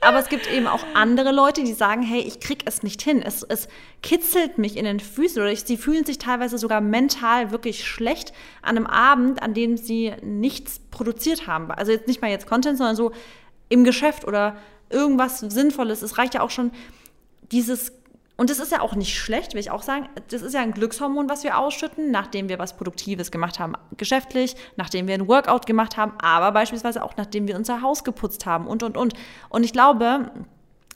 [0.01, 3.23] Aber es gibt eben auch andere Leute, die sagen, hey, ich krieg es nicht hin.
[3.23, 3.67] Es, es
[4.03, 8.31] kitzelt mich in den Füßen oder ich, sie fühlen sich teilweise sogar mental wirklich schlecht
[8.61, 11.71] an einem Abend, an dem sie nichts produziert haben.
[11.71, 13.11] Also jetzt nicht mal jetzt Content, sondern so
[13.69, 14.57] im Geschäft oder
[14.89, 16.03] irgendwas Sinnvolles.
[16.03, 16.71] Es reicht ja auch schon
[17.51, 17.91] dieses
[18.37, 20.07] und das ist ja auch nicht schlecht, will ich auch sagen.
[20.29, 24.55] Das ist ja ein Glückshormon, was wir ausschütten, nachdem wir was Produktives gemacht haben, geschäftlich,
[24.75, 28.67] nachdem wir ein Workout gemacht haben, aber beispielsweise auch nachdem wir unser Haus geputzt haben
[28.67, 29.15] und, und, und.
[29.49, 30.31] Und ich glaube,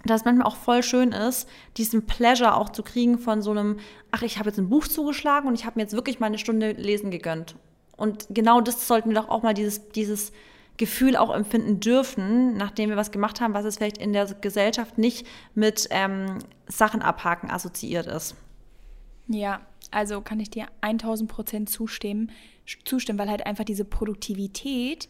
[0.06, 3.80] dass es manchmal auch voll schön ist, diesen Pleasure auch zu kriegen von so einem,
[4.12, 6.38] ach, ich habe jetzt ein Buch zugeschlagen und ich habe mir jetzt wirklich mal eine
[6.38, 7.56] Stunde lesen gegönnt.
[7.98, 10.32] Und genau das sollten wir doch auch mal dieses, dieses
[10.78, 14.98] Gefühl auch empfinden dürfen, nachdem wir was gemacht haben, was es vielleicht in der Gesellschaft
[14.98, 18.36] nicht mit ähm, Sachen abhaken assoziiert ist.
[19.28, 22.32] Ja, also kann ich dir 1000 Prozent zustimmen,
[22.86, 25.08] zustimmen, weil halt einfach diese Produktivität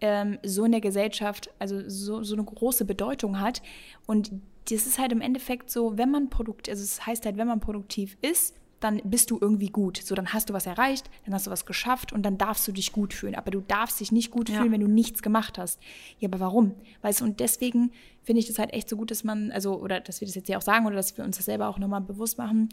[0.00, 3.62] ähm, so in der Gesellschaft, also so, so eine große Bedeutung hat.
[4.06, 4.32] Und
[4.70, 7.46] das ist halt im Endeffekt so, wenn man produkt, also es das heißt halt, wenn
[7.46, 9.98] man produktiv ist, dann bist du irgendwie gut.
[10.02, 12.72] So, dann hast du was erreicht, dann hast du was geschafft und dann darfst du
[12.72, 13.34] dich gut fühlen.
[13.34, 14.56] Aber du darfst dich nicht gut ja.
[14.56, 15.80] fühlen, wenn du nichts gemacht hast.
[16.18, 16.74] Ja, aber warum?
[17.02, 17.92] Weißt du, und deswegen
[18.22, 20.48] finde ich das halt echt so gut, dass man, also, oder dass wir das jetzt
[20.48, 22.68] ja auch sagen oder dass wir uns das selber auch nochmal bewusst machen,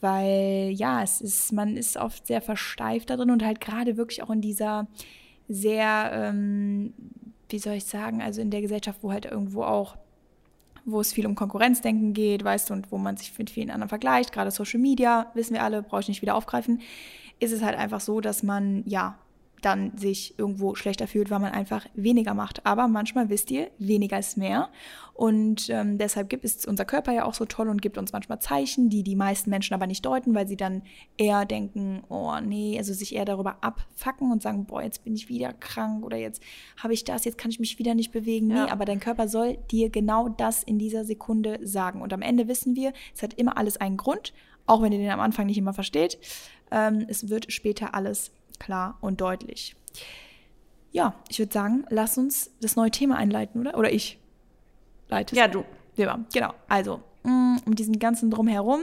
[0.00, 4.22] weil ja, es ist, man ist oft sehr versteift da drin und halt gerade wirklich
[4.22, 4.88] auch in dieser
[5.48, 6.92] sehr, ähm,
[7.48, 9.96] wie soll ich sagen, also in der Gesellschaft, wo halt irgendwo auch
[10.84, 13.88] wo es viel um Konkurrenzdenken geht, weißt du, und wo man sich mit vielen anderen
[13.88, 16.80] vergleicht, gerade Social Media, wissen wir alle, brauche ich nicht wieder aufgreifen,
[17.40, 19.18] ist es halt einfach so, dass man ja
[19.64, 22.66] dann sich irgendwo schlechter fühlt, weil man einfach weniger macht.
[22.66, 24.68] Aber manchmal wisst ihr, weniger ist mehr.
[25.14, 28.40] Und ähm, deshalb gibt es unser Körper ja auch so toll und gibt uns manchmal
[28.40, 30.82] Zeichen, die die meisten Menschen aber nicht deuten, weil sie dann
[31.16, 35.28] eher denken, oh nee, also sich eher darüber abfacken und sagen, boah, jetzt bin ich
[35.28, 36.42] wieder krank oder jetzt
[36.82, 38.50] habe ich das, jetzt kann ich mich wieder nicht bewegen.
[38.50, 38.64] Ja.
[38.64, 42.00] Nee, aber dein Körper soll dir genau das in dieser Sekunde sagen.
[42.00, 44.32] Und am Ende wissen wir, es hat immer alles einen Grund,
[44.66, 46.18] auch wenn ihr den am Anfang nicht immer versteht.
[46.70, 49.76] Ähm, es wird später alles klar und deutlich.
[50.92, 53.78] Ja, ich würde sagen, lass uns das neue Thema einleiten, oder?
[53.78, 54.18] Oder ich
[55.08, 55.64] leite Ja, du.
[55.96, 56.54] Ja, genau.
[56.68, 58.80] Also, mm, um diesen ganzen Drumherum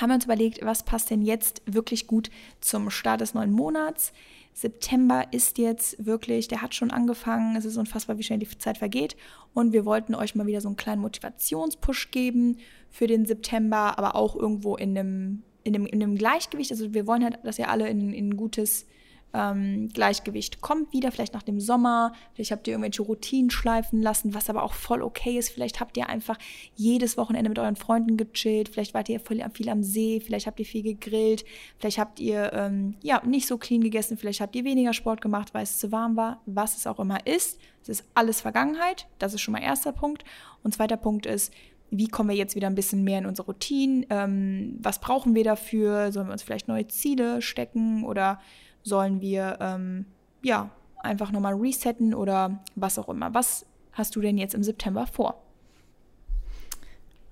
[0.00, 4.12] haben wir uns überlegt, was passt denn jetzt wirklich gut zum Start des neuen Monats.
[4.54, 7.56] September ist jetzt wirklich, der hat schon angefangen.
[7.56, 9.16] Es ist unfassbar, wie schnell die Zeit vergeht.
[9.54, 12.58] Und wir wollten euch mal wieder so einen kleinen Motivationspush geben
[12.90, 16.70] für den September, aber auch irgendwo in einem, in einem, in einem Gleichgewicht.
[16.70, 18.86] Also wir wollen halt, dass ihr alle in, in ein gutes
[19.34, 24.34] ähm, Gleichgewicht kommt wieder, vielleicht nach dem Sommer, vielleicht habt ihr irgendwelche Routinen schleifen lassen,
[24.34, 25.50] was aber auch voll okay ist.
[25.50, 26.38] Vielleicht habt ihr einfach
[26.74, 30.60] jedes Wochenende mit euren Freunden gechillt, vielleicht wart ihr viel, viel am See, vielleicht habt
[30.60, 31.44] ihr viel gegrillt,
[31.78, 35.54] vielleicht habt ihr ähm, ja nicht so clean gegessen, vielleicht habt ihr weniger Sport gemacht,
[35.54, 37.58] weil es zu warm war, was es auch immer ist.
[37.82, 40.24] Es ist alles Vergangenheit, das ist schon mal erster Punkt.
[40.62, 41.52] Und zweiter Punkt ist,
[41.92, 44.06] wie kommen wir jetzt wieder ein bisschen mehr in unsere Routine?
[44.08, 46.10] Ähm, was brauchen wir dafür?
[46.10, 48.40] Sollen wir uns vielleicht neue Ziele stecken oder
[48.82, 50.06] sollen wir ähm,
[50.42, 53.34] ja einfach nochmal resetten oder was auch immer.
[53.34, 55.42] Was hast du denn jetzt im September vor?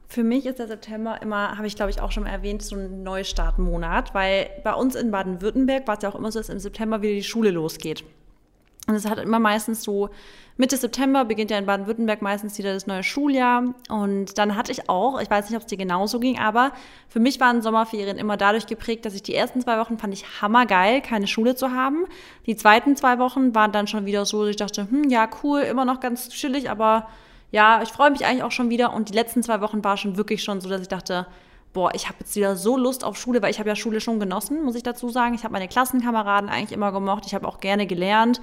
[0.09, 2.77] Für mich ist der September immer, habe ich glaube ich auch schon mal erwähnt, so
[2.77, 6.59] ein Neustartmonat, weil bei uns in Baden-Württemberg war es ja auch immer so, dass im
[6.59, 8.05] September wieder die Schule losgeht.
[8.87, 10.11] Und es hat immer meistens so
[10.61, 13.75] Mitte September beginnt ja in Baden-Württemberg meistens wieder das neue Schuljahr.
[13.89, 16.73] Und dann hatte ich auch, ich weiß nicht, ob es dir genauso ging, aber
[17.09, 20.43] für mich waren Sommerferien immer dadurch geprägt, dass ich die ersten zwei Wochen fand ich
[20.43, 22.05] hammergeil, keine Schule zu haben.
[22.45, 25.61] Die zweiten zwei Wochen waren dann schon wieder so, dass ich dachte, hm, ja, cool,
[25.61, 27.09] immer noch ganz chillig, aber
[27.53, 28.93] ja, ich freue mich eigentlich auch schon wieder.
[28.93, 31.27] Und die letzten zwei Wochen war schon wirklich schon so, dass ich dachte,
[31.73, 34.21] boah, ich habe jetzt wieder so Lust auf Schule, weil ich habe ja Schule schon
[34.21, 35.35] genossen, muss ich dazu sagen.
[35.35, 38.41] Ich habe meine Klassenkameraden eigentlich immer gemocht, ich habe auch gerne gelernt.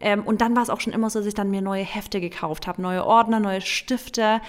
[0.00, 2.20] Ähm, und dann war es auch schon immer so, dass ich dann mir neue Hefte
[2.20, 4.40] gekauft habe, neue Ordner, neue Stifte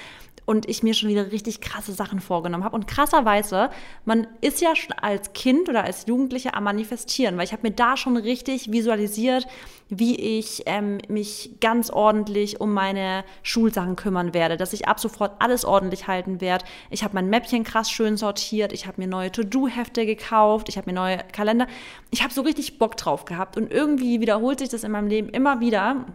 [0.46, 2.76] und ich mir schon wieder richtig krasse Sachen vorgenommen habe.
[2.76, 3.70] Und krasserweise,
[4.06, 7.74] man ist ja schon als Kind oder als Jugendliche am Manifestieren, weil ich habe mir
[7.74, 9.48] da schon richtig visualisiert,
[9.90, 15.34] wie ich ähm, mich ganz ordentlich um meine Schulsachen kümmern werde, dass ich ab sofort
[15.40, 16.66] alles ordentlich halten werde.
[16.90, 20.90] Ich habe mein Mäppchen krass schön sortiert, ich habe mir neue To-Do-Hefte gekauft, ich habe
[20.90, 21.68] mir neue Kalender.
[22.12, 25.30] Ich habe so richtig Bock drauf gehabt und irgendwie wiederholt sich das in meinem Leben
[25.30, 26.06] immer wieder,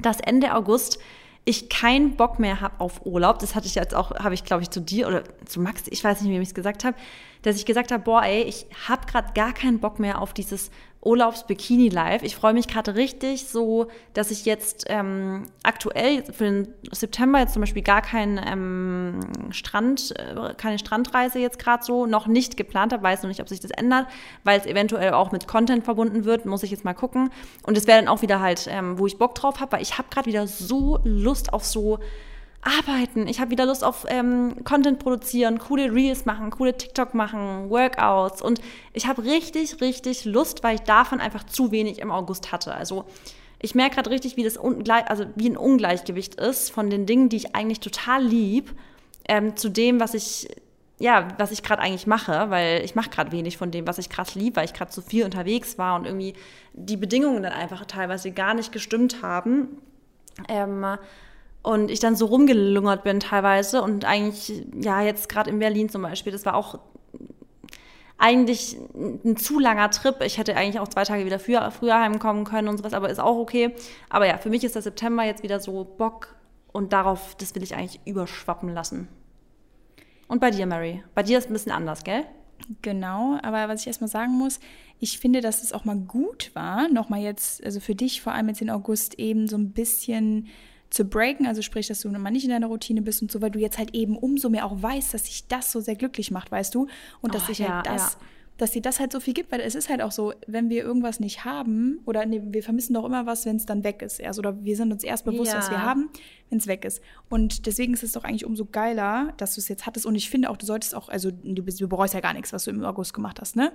[0.00, 0.98] dass Ende August
[1.44, 3.38] ich keinen Bock mehr habe auf Urlaub.
[3.38, 6.04] Das hatte ich jetzt auch, habe ich glaube ich zu dir oder zu Max, ich
[6.04, 6.96] weiß nicht, wie ich es gesagt habe,
[7.42, 10.70] dass ich gesagt habe, boah, ey, ich habe gerade gar keinen Bock mehr auf dieses
[11.02, 12.22] Urlaubs-Bikini-Live.
[12.22, 17.54] Ich freue mich gerade richtig so, dass ich jetzt ähm, aktuell für den September jetzt
[17.54, 22.92] zum Beispiel gar keinen ähm, Strand, äh, keine Strandreise jetzt gerade so noch nicht geplant
[22.92, 23.02] habe.
[23.02, 24.08] Weiß noch nicht, ob sich das ändert,
[24.44, 26.44] weil es eventuell auch mit Content verbunden wird.
[26.44, 27.30] Muss ich jetzt mal gucken.
[27.62, 29.96] Und es wäre dann auch wieder halt, ähm, wo ich Bock drauf habe, weil ich
[29.96, 31.98] habe gerade wieder so Lust auf so
[32.62, 33.26] arbeiten.
[33.26, 38.42] Ich habe wieder Lust auf ähm, Content produzieren, coole Reels machen, coole TikTok machen, Workouts.
[38.42, 38.60] Und
[38.92, 42.74] ich habe richtig, richtig Lust, weil ich davon einfach zu wenig im August hatte.
[42.74, 43.06] Also
[43.60, 47.36] ich merke gerade richtig, wie das also wie ein Ungleichgewicht ist von den Dingen, die
[47.36, 48.74] ich eigentlich total lieb,
[49.28, 50.48] ähm, zu dem, was ich
[50.98, 54.10] ja, was ich gerade eigentlich mache, weil ich mache gerade wenig von dem, was ich
[54.10, 56.34] krass lieb, weil ich gerade zu viel unterwegs war und irgendwie
[56.74, 59.78] die Bedingungen dann einfach teilweise gar nicht gestimmt haben.
[60.46, 60.84] Ähm,
[61.62, 66.02] und ich dann so rumgelungert bin teilweise und eigentlich, ja, jetzt gerade in Berlin zum
[66.02, 66.78] Beispiel, das war auch
[68.20, 70.16] eigentlich ein zu langer Trip.
[70.22, 73.18] Ich hätte eigentlich auch zwei Tage wieder früher, früher heimkommen können und sowas, aber ist
[73.18, 73.74] auch okay.
[74.10, 76.36] Aber ja, für mich ist der September jetzt wieder so Bock
[76.72, 79.08] und darauf, das will ich eigentlich überschwappen lassen.
[80.28, 81.02] Und bei dir, Mary?
[81.14, 82.24] Bei dir ist es ein bisschen anders, gell?
[82.82, 84.60] Genau, aber was ich erstmal sagen muss,
[84.98, 88.48] ich finde, dass es auch mal gut war, nochmal jetzt, also für dich vor allem
[88.48, 90.48] jetzt in August eben so ein bisschen
[90.90, 93.52] zu breaken, also sprich, dass du mal nicht in deiner Routine bist und so, weil
[93.52, 96.50] du jetzt halt eben umso mehr auch weißt, dass sich das so sehr glücklich macht,
[96.50, 96.88] weißt du?
[97.20, 98.18] Und dass oh, sich halt ja, das, ja.
[98.58, 100.82] dass dir das halt so viel gibt, weil es ist halt auch so, wenn wir
[100.82, 104.18] irgendwas nicht haben, oder nee, wir vermissen doch immer was, wenn es dann weg ist
[104.18, 105.58] erst, oder wir sind uns erst bewusst, ja.
[105.58, 106.10] was wir haben,
[106.48, 107.00] wenn es weg ist.
[107.28, 110.06] Und deswegen ist es doch eigentlich umso geiler, dass du es jetzt hattest.
[110.06, 112.64] Und ich finde auch, du solltest auch, also du, du bereust ja gar nichts, was
[112.64, 113.72] du im August gemacht hast, ne?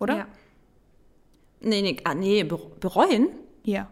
[0.00, 0.16] Oder?
[0.16, 0.26] Ja.
[1.60, 3.28] Nee, nee, ah, nee, bereuen?
[3.62, 3.88] Ja.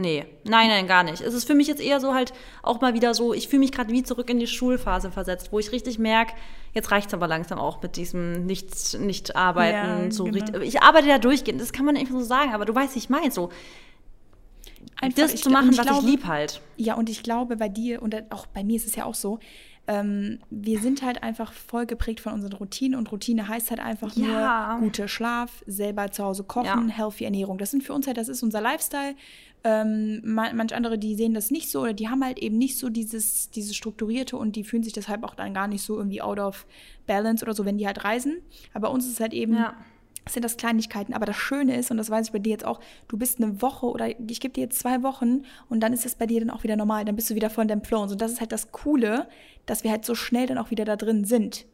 [0.00, 1.20] Nee, nein, nein, gar nicht.
[1.20, 2.32] Es ist für mich jetzt eher so halt
[2.62, 5.58] auch mal wieder so, ich fühle mich gerade wie zurück in die Schulphase versetzt, wo
[5.58, 6.34] ich richtig merke,
[6.72, 10.04] jetzt reicht es aber langsam auch mit diesem Nichts, nicht arbeiten.
[10.04, 10.36] Ja, so genau.
[10.36, 13.00] richtig, ich arbeite ja durchgehend, das kann man einfach so sagen, aber du weißt, wie
[13.00, 13.50] ich meine, so
[15.00, 16.60] einfach, das zu machen, was glaube, ich lieb halt.
[16.76, 19.40] Ja, und ich glaube bei dir und auch bei mir ist es ja auch so,
[19.88, 24.14] ähm, wir sind halt einfach voll geprägt von unseren Routinen und Routine heißt halt einfach
[24.14, 24.74] ja.
[24.74, 26.94] nur guter Schlaf, selber zu Hause kochen, ja.
[26.94, 27.56] healthy Ernährung.
[27.56, 29.16] Das sind für uns halt, das ist unser Lifestyle.
[29.64, 32.88] Ähm, manch andere, die sehen das nicht so oder die haben halt eben nicht so
[32.88, 36.38] dieses, dieses Strukturierte und die fühlen sich deshalb auch dann gar nicht so irgendwie out
[36.38, 36.66] of
[37.06, 38.38] balance oder so, wenn die halt reisen.
[38.72, 39.54] Aber bei uns ist es halt eben.
[39.54, 39.74] Ja
[40.32, 41.14] sind das Kleinigkeiten.
[41.14, 43.60] Aber das Schöne ist, und das weiß ich bei dir jetzt auch, du bist eine
[43.62, 46.50] Woche oder ich gebe dir jetzt zwei Wochen und dann ist das bei dir dann
[46.50, 47.04] auch wieder normal.
[47.04, 48.02] Dann bist du wieder voll in deinem Flow.
[48.02, 49.28] Und so, das ist halt das Coole,
[49.66, 51.66] dass wir halt so schnell dann auch wieder da drin sind.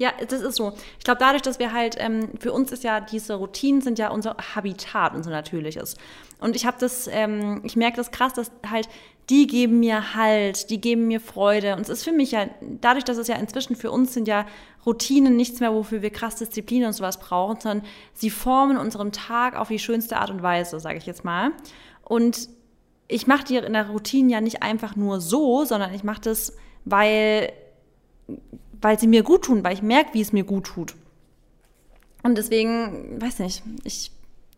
[0.00, 0.72] Ja, das ist so.
[0.98, 4.10] Ich glaube, dadurch, dass wir halt, ähm, für uns ist ja diese Routinen sind ja
[4.10, 5.94] unser Habitat, unser natürliches.
[6.40, 8.88] Und ich habe das, ähm, ich merke das krass, dass halt
[9.28, 11.76] die geben mir Halt, die geben mir Freude.
[11.76, 12.46] Und es ist für mich ja,
[12.80, 14.46] dadurch, dass es ja inzwischen für uns sind ja
[14.86, 19.54] Routinen nichts mehr, wofür wir krass Disziplin und sowas brauchen, sondern sie formen unseren Tag
[19.54, 21.50] auf die schönste Art und Weise, sage ich jetzt mal.
[22.04, 22.48] Und
[23.06, 26.56] ich mache die in der Routine ja nicht einfach nur so, sondern ich mache das,
[26.86, 27.52] weil,
[28.80, 30.94] weil sie mir gut tun, weil ich merke, wie es mir gut tut.
[32.22, 34.10] Und deswegen, weiß nicht, ich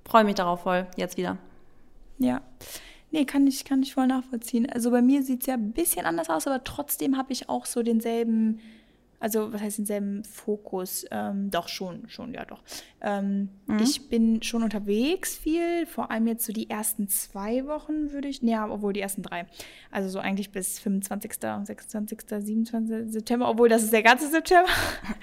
[0.04, 1.38] freue mich darauf voll, jetzt wieder.
[2.18, 2.42] Ja.
[3.10, 4.68] Nee, kann ich, kann ich voll nachvollziehen.
[4.70, 7.66] Also bei mir sieht es ja ein bisschen anders aus, aber trotzdem habe ich auch
[7.66, 8.60] so denselben
[9.22, 11.06] also was heißt denselben Fokus?
[11.12, 12.60] Ähm, doch, schon, schon, ja doch.
[13.00, 13.78] Ähm, mhm.
[13.78, 18.42] Ich bin schon unterwegs viel, vor allem jetzt so die ersten zwei Wochen würde ich,
[18.42, 19.46] ja, obwohl die ersten drei.
[19.92, 23.12] Also so eigentlich bis 25., 26., 27.
[23.12, 24.68] September, obwohl das ist der ganze September.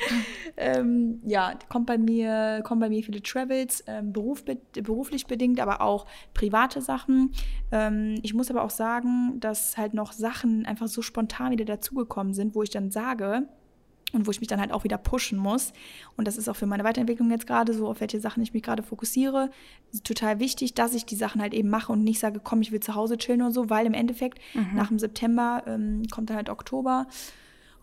[0.57, 5.81] ähm, ja, kommt bei mir, kommen bei mir viele Travels, ähm, beruf, beruflich bedingt, aber
[5.81, 7.33] auch private Sachen.
[7.73, 12.33] Ähm, ich muss aber auch sagen, dass halt noch Sachen einfach so spontan wieder dazugekommen
[12.33, 13.49] sind, wo ich dann sage,
[14.13, 15.73] und wo ich mich dann halt auch wieder pushen muss.
[16.17, 18.63] Und das ist auch für meine Weiterentwicklung jetzt gerade so, auf welche Sachen ich mich
[18.63, 19.49] gerade fokussiere.
[20.03, 22.79] Total wichtig, dass ich die Sachen halt eben mache und nicht sage, komm, ich will
[22.79, 24.75] zu Hause chillen oder so, weil im Endeffekt mhm.
[24.75, 27.07] nach dem September ähm, kommt dann halt Oktober.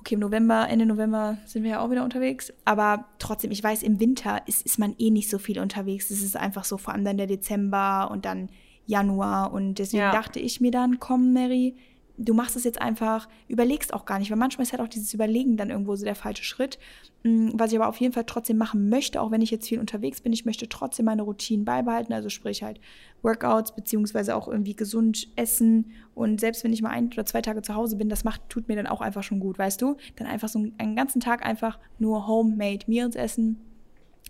[0.01, 2.53] Okay, im November, Ende November sind wir ja auch wieder unterwegs.
[2.65, 6.11] Aber trotzdem, ich weiß, im Winter ist, ist man eh nicht so viel unterwegs.
[6.11, 8.49] Es ist einfach so, vor allem dann der Dezember und dann
[8.87, 9.53] Januar.
[9.53, 10.12] Und deswegen ja.
[10.12, 11.75] dachte ich mir dann, komm, Mary,
[12.19, 15.13] du machst es jetzt einfach, überlegst auch gar nicht, weil manchmal ist halt auch dieses
[15.13, 16.79] Überlegen dann irgendwo so der falsche Schritt.
[17.23, 19.81] Mm, was ich aber auf jeden Fall trotzdem machen möchte, auch wenn ich jetzt viel
[19.81, 22.81] unterwegs bin, ich möchte trotzdem meine Routinen beibehalten, also sprich halt
[23.23, 27.63] Workouts, beziehungsweise auch irgendwie gesund essen und selbst wenn ich mal ein oder zwei Tage
[27.63, 29.97] zu Hause bin, das macht, tut mir dann auch einfach schon gut, weißt du?
[30.17, 33.61] Dann einfach so einen ganzen Tag einfach nur Homemade Meals essen,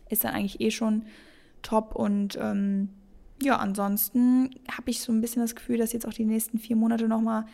[0.08, 1.04] ist dann eigentlich eh schon
[1.62, 2.90] top und ähm,
[3.42, 6.76] ja, ansonsten habe ich so ein bisschen das Gefühl, dass jetzt auch die nächsten vier
[6.76, 7.46] Monate nochmal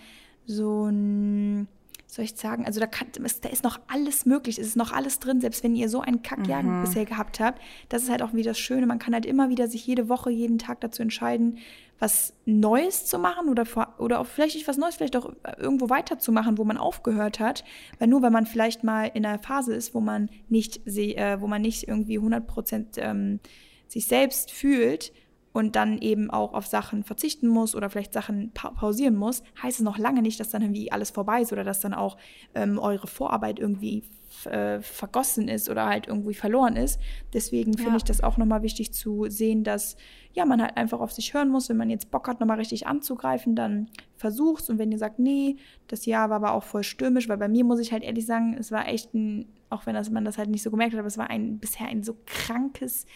[0.46, 1.66] so ein,
[2.06, 5.18] soll ich sagen, also da, kann, da ist noch alles möglich, es ist noch alles
[5.18, 6.82] drin, selbst wenn ihr so einen Kackjahr mhm.
[6.82, 7.60] bisher gehabt habt.
[7.88, 10.30] Das ist halt auch wieder das Schöne, man kann halt immer wieder sich jede Woche,
[10.30, 11.58] jeden Tag dazu entscheiden,
[11.98, 13.64] was Neues zu machen oder,
[13.98, 17.62] oder auch vielleicht nicht was Neues, vielleicht auch irgendwo weiterzumachen, wo man aufgehört hat.
[18.00, 21.46] Weil nur weil man vielleicht mal in einer Phase ist, wo man nicht, äh, wo
[21.46, 23.38] man nicht irgendwie 100 Prozent ähm,
[23.86, 25.12] sich selbst fühlt,
[25.52, 29.80] und dann eben auch auf Sachen verzichten muss oder vielleicht Sachen pa pausieren muss, heißt
[29.80, 32.16] es noch lange nicht, dass dann irgendwie alles vorbei ist oder dass dann auch
[32.54, 34.04] ähm, eure Vorarbeit irgendwie
[34.46, 36.98] äh, vergossen ist oder halt irgendwie verloren ist.
[37.32, 37.96] Deswegen finde ja.
[37.96, 39.96] ich das auch nochmal wichtig zu sehen, dass
[40.32, 41.68] ja, man halt einfach auf sich hören muss.
[41.68, 44.70] Wenn man jetzt Bock hat, nochmal richtig anzugreifen, dann versuch's.
[44.70, 45.56] Und wenn ihr sagt, nee,
[45.88, 48.56] das Jahr war aber auch voll stürmisch, weil bei mir muss ich halt ehrlich sagen,
[48.58, 51.08] es war echt ein, auch wenn das, man das halt nicht so gemerkt hat, aber
[51.08, 53.06] es war ein bisher ein so krankes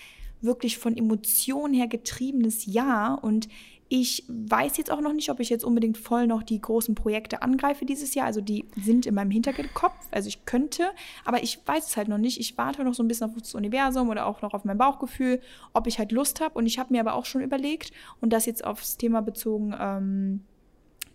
[0.41, 3.49] wirklich von Emotionen her getriebenes Jahr und
[3.89, 7.43] ich weiß jetzt auch noch nicht, ob ich jetzt unbedingt voll noch die großen Projekte
[7.43, 8.27] angreife dieses Jahr.
[8.27, 9.95] Also die sind in meinem Hinterkopf.
[10.11, 10.91] Also ich könnte,
[11.25, 12.41] aber ich weiß es halt noch nicht.
[12.41, 15.41] Ich warte noch so ein bisschen auf das Universum oder auch noch auf mein Bauchgefühl,
[15.73, 16.59] ob ich halt Lust habe.
[16.59, 20.41] Und ich habe mir aber auch schon überlegt und das jetzt aufs Thema bezogen, ähm,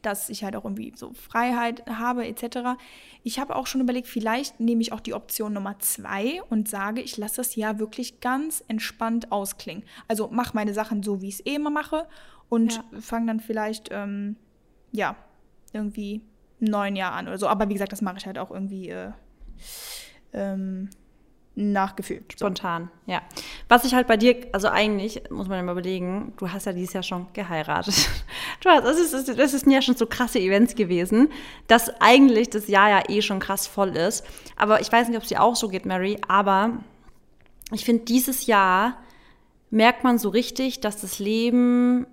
[0.02, 2.80] dass ich halt auch irgendwie so Freiheit habe etc.
[3.24, 7.02] Ich habe auch schon überlegt, vielleicht nehme ich auch die Option Nummer zwei und sage,
[7.02, 9.84] ich lasse das Jahr wirklich ganz entspannt ausklingen.
[10.08, 12.08] Also mache meine Sachen so, wie ich es eh immer mache
[12.50, 12.84] und ja.
[13.00, 14.36] fange dann vielleicht, ähm,
[14.92, 15.16] ja,
[15.74, 16.22] irgendwie
[16.62, 17.48] ein neuen Jahr an oder so.
[17.48, 19.12] Aber wie gesagt, das mache ich halt auch irgendwie äh,
[20.34, 20.90] ähm,
[21.62, 22.34] nachgefühlt.
[22.34, 23.12] Spontan, so.
[23.13, 23.21] ja.
[23.69, 26.93] Was ich halt bei dir, also eigentlich, muss man immer überlegen, du hast ja dieses
[26.93, 27.95] Jahr schon geheiratet.
[28.62, 31.30] Du hast, das, ist, das ist ja schon so krasse Events gewesen,
[31.65, 34.24] dass eigentlich das Jahr ja eh schon krass voll ist.
[34.56, 36.84] Aber ich weiß nicht, ob es dir auch so geht, Mary, aber
[37.71, 38.97] ich finde, dieses Jahr
[39.71, 42.06] merkt man so richtig, dass das Leben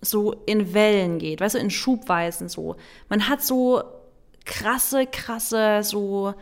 [0.00, 2.76] so in Wellen geht, weißt du, in Schubweisen so.
[3.10, 3.82] Man hat so
[4.46, 6.34] krasse, krasse, so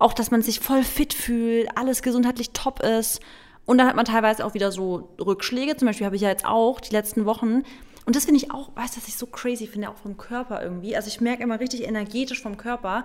[0.00, 3.20] auch, dass man sich voll fit fühlt, alles gesundheitlich top ist.
[3.66, 5.76] Und dann hat man teilweise auch wieder so Rückschläge.
[5.76, 7.62] Zum Beispiel habe ich ja jetzt auch die letzten Wochen.
[8.06, 10.62] Und das finde ich auch, weißt du, was ich so crazy finde, auch vom Körper
[10.62, 10.96] irgendwie.
[10.96, 13.04] Also ich merke immer richtig energetisch vom Körper,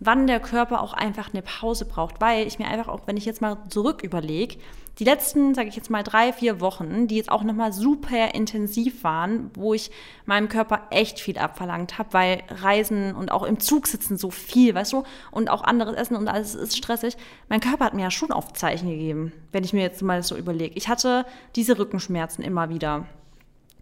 [0.00, 2.20] wann der Körper auch einfach eine Pause braucht.
[2.20, 4.56] Weil ich mir einfach auch, wenn ich jetzt mal zurück überlege,
[4.98, 9.04] die letzten, sage ich jetzt mal, drei, vier Wochen, die jetzt auch nochmal super intensiv
[9.04, 9.90] waren, wo ich
[10.24, 14.74] meinem Körper echt viel abverlangt habe, weil Reisen und auch im Zug sitzen so viel,
[14.74, 17.16] weißt du, und auch anderes Essen und alles ist stressig.
[17.50, 20.74] Mein Körper hat mir ja schon Aufzeichen gegeben, wenn ich mir jetzt mal so überlege.
[20.76, 23.06] Ich hatte diese Rückenschmerzen immer wieder.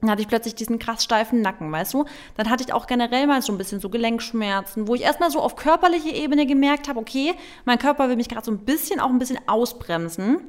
[0.04, 2.04] Dann hatte ich plötzlich diesen krass steifen Nacken, weißt du?
[2.36, 5.40] Dann hatte ich auch generell mal so ein bisschen so Gelenkschmerzen, wo ich erstmal so
[5.40, 9.08] auf körperlicher Ebene gemerkt habe, okay, mein Körper will mich gerade so ein bisschen auch
[9.08, 10.42] ein bisschen ausbremsen.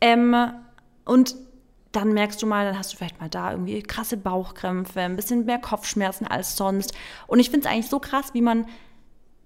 [0.00, 0.36] Ähm,
[1.04, 1.34] und
[1.90, 5.44] dann merkst du mal, dann hast du vielleicht mal da irgendwie krasse Bauchkrämpfe, ein bisschen
[5.44, 6.94] mehr Kopfschmerzen als sonst.
[7.26, 8.66] Und ich finde es eigentlich so krass, wie man,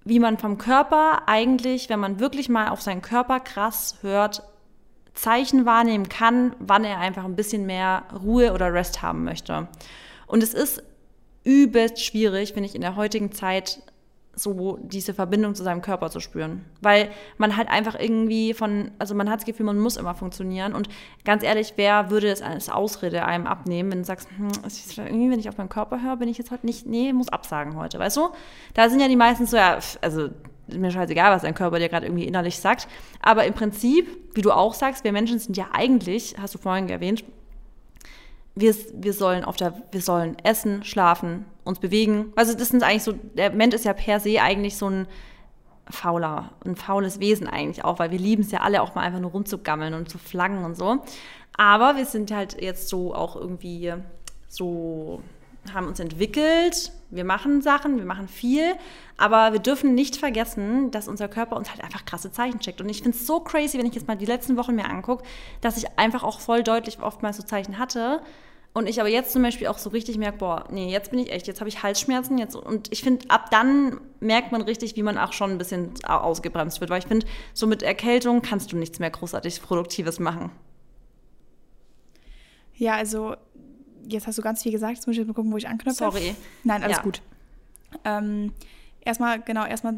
[0.04, 4.42] wie man vom Körper eigentlich, wenn man wirklich mal auf seinen Körper krass hört,
[5.16, 9.66] Zeichen wahrnehmen kann, wann er einfach ein bisschen mehr Ruhe oder Rest haben möchte.
[10.26, 10.82] Und es ist
[11.42, 13.80] übelst schwierig, finde ich, in der heutigen Zeit
[14.38, 16.66] so diese Verbindung zu seinem Körper zu spüren.
[16.82, 20.74] Weil man halt einfach irgendwie von, also man hat das Gefühl, man muss immer funktionieren.
[20.74, 20.88] Und
[21.24, 24.50] ganz ehrlich, wer würde es als Ausrede einem abnehmen, wenn du sagst, hm,
[24.98, 27.76] irgendwie, wenn ich auf meinen Körper höre, bin ich jetzt heute nicht, nee, muss absagen
[27.76, 28.28] heute, weißt du?
[28.74, 30.28] Da sind ja die meisten so, ja, also
[30.68, 32.88] mir scheißegal, was dein Körper dir gerade irgendwie innerlich sagt.
[33.20, 36.88] Aber im Prinzip, wie du auch sagst, wir Menschen sind ja eigentlich, hast du vorhin
[36.88, 37.24] erwähnt,
[38.54, 42.32] wir, wir sollen auf der, wir sollen essen, schlafen, uns bewegen.
[42.36, 45.06] Also das sind eigentlich so, der Mensch ist ja per se eigentlich so ein
[45.90, 49.20] fauler, ein faules Wesen eigentlich auch, weil wir lieben es ja alle auch mal einfach
[49.20, 50.98] nur rumzugammeln und zu flaggen und so.
[51.56, 53.92] Aber wir sind halt jetzt so auch irgendwie
[54.48, 55.22] so
[55.74, 58.74] haben uns entwickelt, wir machen Sachen, wir machen viel,
[59.16, 62.80] aber wir dürfen nicht vergessen, dass unser Körper uns halt einfach krasse Zeichen checkt.
[62.80, 65.24] Und ich finde es so crazy, wenn ich jetzt mal die letzten Wochen mir angucke,
[65.60, 68.20] dass ich einfach auch voll deutlich oftmals so Zeichen hatte.
[68.72, 71.32] Und ich aber jetzt zum Beispiel auch so richtig merke, boah, nee, jetzt bin ich
[71.32, 72.36] echt, jetzt habe ich Halsschmerzen.
[72.36, 75.94] Jetzt, und ich finde, ab dann merkt man richtig, wie man auch schon ein bisschen
[76.04, 76.90] ausgebremst wird.
[76.90, 80.50] Weil ich finde, so mit Erkältung kannst du nichts mehr großartig Produktives machen.
[82.74, 83.36] Ja, also
[84.08, 85.96] jetzt hast du ganz viel gesagt, jetzt muss ich mal gucken, wo ich anknüpfe.
[85.96, 86.34] Sorry.
[86.64, 87.02] Nein, alles ja.
[87.02, 87.22] gut.
[88.04, 88.52] Ähm,
[89.00, 89.94] erstmal, genau, erstmal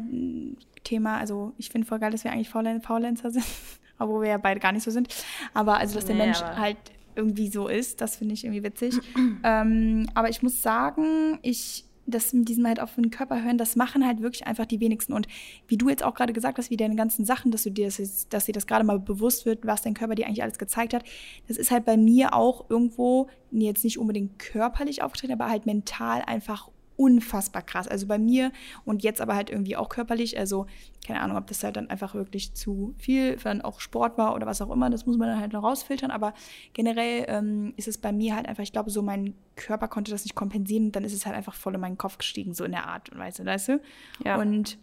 [0.83, 3.45] Thema, also ich finde voll geil, dass wir eigentlich Faulenzer sind,
[3.99, 5.13] obwohl wir ja beide gar nicht so sind.
[5.53, 6.77] Aber also, dass der nee, Mensch halt
[7.15, 8.99] irgendwie so ist, das finde ich irgendwie witzig.
[9.43, 13.75] ähm, aber ich muss sagen, ich das mit diesem halt auf den Körper hören, das
[13.75, 15.13] machen halt wirklich einfach die wenigsten.
[15.13, 15.27] Und
[15.67, 18.27] wie du jetzt auch gerade gesagt hast, wie deine ganzen Sachen, dass du dir das,
[18.29, 21.03] dass dir das gerade mal bewusst wird, was dein Körper dir eigentlich alles gezeigt hat,
[21.47, 26.21] das ist halt bei mir auch irgendwo jetzt nicht unbedingt körperlich aufgetreten, aber halt mental
[26.21, 26.69] einfach
[26.99, 27.87] unfassbar krass.
[27.87, 28.51] Also bei mir
[28.83, 30.37] und jetzt aber halt irgendwie auch körperlich.
[30.37, 30.67] Also
[31.07, 34.45] keine Ahnung, ob das halt dann einfach wirklich zu viel, dann auch Sport war oder
[34.45, 34.89] was auch immer.
[34.89, 36.11] Das muss man dann halt noch rausfiltern.
[36.11, 36.33] Aber
[36.73, 40.25] generell ähm, ist es bei mir halt einfach, ich glaube, so mein Körper konnte das
[40.25, 42.71] nicht kompensieren und dann ist es halt einfach voll in meinen Kopf gestiegen, so in
[42.71, 43.81] der Art und Weise, weißt du?
[44.25, 44.37] Ja.
[44.37, 44.77] Und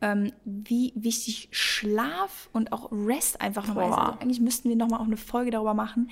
[0.00, 3.96] ähm, wie wichtig Schlaf und auch Rest einfach nochmal ist.
[3.96, 6.10] Also eigentlich müssten wir nochmal auch eine Folge darüber machen,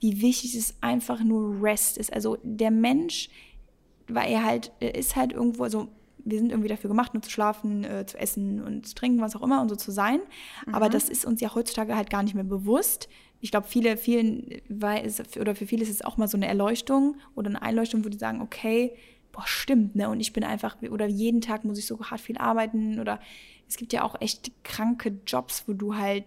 [0.00, 2.12] wie wichtig es einfach nur Rest ist.
[2.12, 3.30] Also der Mensch
[4.08, 5.88] weil er halt, er ist halt irgendwo, also
[6.24, 9.36] wir sind irgendwie dafür gemacht, nur zu schlafen, äh, zu essen und zu trinken, was
[9.36, 10.20] auch immer und so zu sein.
[10.66, 10.74] Mhm.
[10.74, 13.08] Aber das ist uns ja heutzutage halt gar nicht mehr bewusst.
[13.40, 16.46] Ich glaube, viele, vielen, weil es, oder für viele ist es auch mal so eine
[16.46, 18.96] Erleuchtung oder eine Einleuchtung, wo die sagen, okay,
[19.32, 20.08] boah, stimmt, ne?
[20.08, 23.20] Und ich bin einfach, oder jeden Tag muss ich so hart viel arbeiten oder
[23.68, 26.24] es gibt ja auch echt kranke Jobs, wo du halt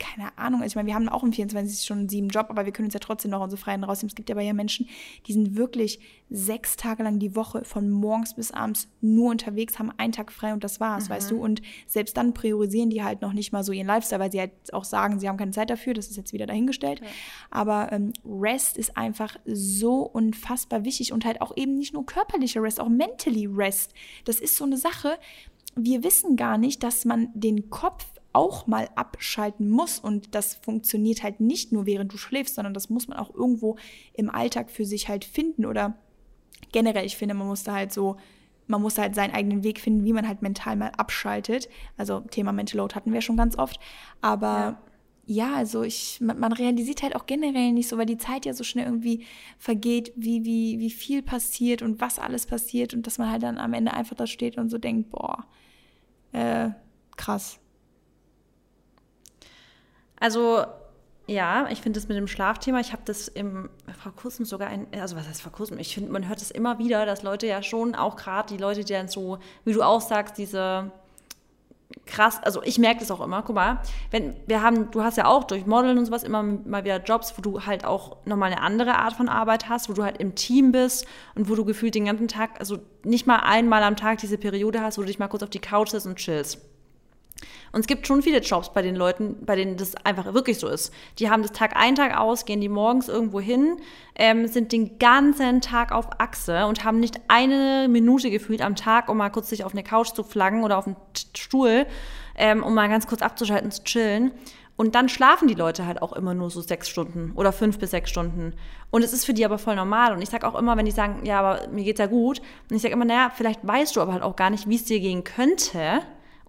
[0.00, 2.72] keine Ahnung, also ich meine, wir haben auch einen 24 Stunden sieben Job, aber wir
[2.72, 4.08] können uns ja trotzdem noch unsere Freien rausnehmen.
[4.08, 4.88] Es gibt ja aber ja Menschen,
[5.26, 9.92] die sind wirklich sechs Tage lang die Woche von morgens bis abends nur unterwegs, haben
[9.98, 11.12] einen Tag frei und das war's, mhm.
[11.12, 11.42] weißt du?
[11.42, 14.52] Und selbst dann priorisieren die halt noch nicht mal so ihren Lifestyle, weil sie halt
[14.72, 17.00] auch sagen, sie haben keine Zeit dafür, das ist jetzt wieder dahingestellt.
[17.00, 17.06] Ja.
[17.50, 22.62] Aber ähm, Rest ist einfach so unfassbar wichtig und halt auch eben nicht nur körperlicher
[22.62, 23.92] Rest, auch mentally Rest.
[24.24, 25.18] Das ist so eine Sache,
[25.76, 29.98] wir wissen gar nicht, dass man den Kopf auch mal abschalten muss.
[29.98, 33.76] Und das funktioniert halt nicht nur während du schläfst, sondern das muss man auch irgendwo
[34.14, 35.66] im Alltag für sich halt finden.
[35.66, 35.94] Oder
[36.72, 38.16] generell, ich finde, man muss da halt so,
[38.66, 41.68] man muss halt seinen eigenen Weg finden, wie man halt mental mal abschaltet.
[41.96, 43.80] Also Thema Mental Load hatten wir schon ganz oft.
[44.20, 44.78] Aber ja
[45.32, 48.52] ja, also ich, man, man, realisiert halt auch generell nicht so, weil die Zeit ja
[48.52, 49.24] so schnell irgendwie
[49.58, 53.56] vergeht, wie, wie, wie viel passiert und was alles passiert und dass man halt dann
[53.56, 55.46] am Ende einfach da steht und so denkt, boah,
[56.32, 56.70] äh,
[57.16, 57.60] krass.
[60.20, 60.64] Also
[61.26, 63.70] ja, ich finde das mit dem Schlafthema, ich habe das im,
[64.02, 66.78] vor kurzem sogar, ein, also was heißt vor kurzem, ich finde, man hört es immer
[66.78, 70.00] wieder, dass Leute ja schon, auch gerade die Leute, die dann so, wie du auch
[70.00, 70.90] sagst, diese
[72.06, 73.80] krass, also ich merke das auch immer, guck mal,
[74.10, 77.34] wenn wir haben, du hast ja auch durch Modeln und sowas immer mal wieder Jobs,
[77.36, 80.34] wo du halt auch nochmal eine andere Art von Arbeit hast, wo du halt im
[80.34, 84.18] Team bist und wo du gefühlt den ganzen Tag, also nicht mal einmal am Tag
[84.18, 86.58] diese Periode hast, wo du dich mal kurz auf die Couch sitzt und chillst.
[87.72, 90.68] Und es gibt schon viele Jobs bei den Leuten, bei denen das einfach wirklich so
[90.68, 90.92] ist.
[91.18, 93.76] Die haben das Tag ein, Tag aus, gehen die morgens irgendwo hin,
[94.16, 99.08] ähm, sind den ganzen Tag auf Achse und haben nicht eine Minute gefühlt am Tag,
[99.08, 100.96] um mal kurz sich auf eine Couch zu flaggen oder auf einen
[101.36, 101.86] Stuhl,
[102.36, 104.32] ähm, um mal ganz kurz abzuschalten, zu chillen.
[104.76, 107.90] Und dann schlafen die Leute halt auch immer nur so sechs Stunden oder fünf bis
[107.90, 108.54] sechs Stunden.
[108.90, 110.14] Und es ist für die aber voll normal.
[110.14, 112.40] Und ich sage auch immer, wenn die sagen, ja, aber mir geht's ja gut,
[112.70, 114.86] und ich sage immer, naja, vielleicht weißt du aber halt auch gar nicht, wie es
[114.86, 116.00] dir gehen könnte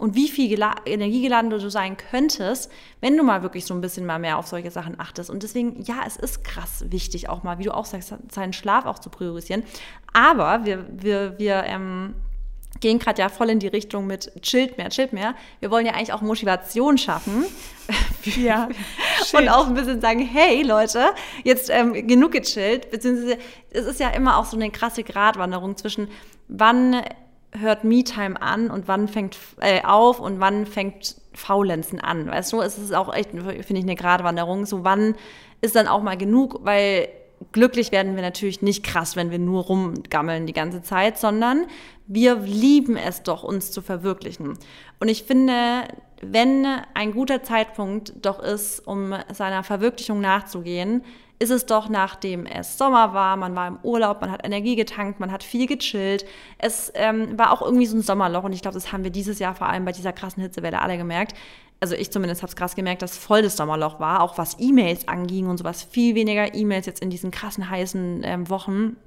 [0.01, 2.71] und wie viel gela energiegeladen du sein könntest,
[3.01, 5.29] wenn du mal wirklich so ein bisschen mal mehr auf solche Sachen achtest.
[5.29, 8.85] Und deswegen, ja, es ist krass wichtig, auch mal, wie du auch sagst, seinen Schlaf
[8.85, 9.61] auch zu priorisieren.
[10.11, 12.15] Aber wir, wir, wir ähm,
[12.79, 15.35] gehen gerade ja voll in die Richtung mit chillt mehr, chillt mehr.
[15.59, 17.45] Wir wollen ja eigentlich auch Motivation schaffen.
[18.37, 18.69] Ja.
[19.33, 21.07] und auch ein bisschen sagen, hey Leute,
[21.43, 22.89] jetzt ähm, genug gechillt.
[22.89, 23.37] Beziehungsweise
[23.71, 26.07] es ist ja immer auch so eine krasse Gratwanderung zwischen
[26.47, 27.01] wann
[27.57, 32.27] hört Me-Time an und wann fängt äh, auf und wann fängt Faulenzen an.
[32.27, 34.65] Weißt du, es ist auch echt, finde ich, eine Gratwanderung.
[34.65, 35.15] So wann
[35.61, 37.09] ist dann auch mal genug, weil
[37.51, 41.65] glücklich werden wir natürlich nicht krass, wenn wir nur rumgammeln die ganze Zeit, sondern
[42.07, 44.57] wir lieben es doch, uns zu verwirklichen.
[44.99, 45.83] Und ich finde,
[46.21, 51.03] wenn ein guter Zeitpunkt doch ist, um seiner Verwirklichung nachzugehen,
[51.41, 55.19] ist es doch, nachdem es Sommer war, man war im Urlaub, man hat Energie getankt,
[55.19, 56.25] man hat viel gechillt.
[56.57, 59.39] Es ähm, war auch irgendwie so ein Sommerloch und ich glaube, das haben wir dieses
[59.39, 61.35] Jahr vor allem bei dieser krassen Hitzewelle alle gemerkt
[61.81, 65.07] also ich zumindest habe es krass gemerkt, dass voll das Sommerloch war, auch was E-Mails
[65.07, 65.83] anging und sowas.
[65.83, 68.97] Viel weniger E-Mails jetzt in diesen krassen heißen ähm, Wochen.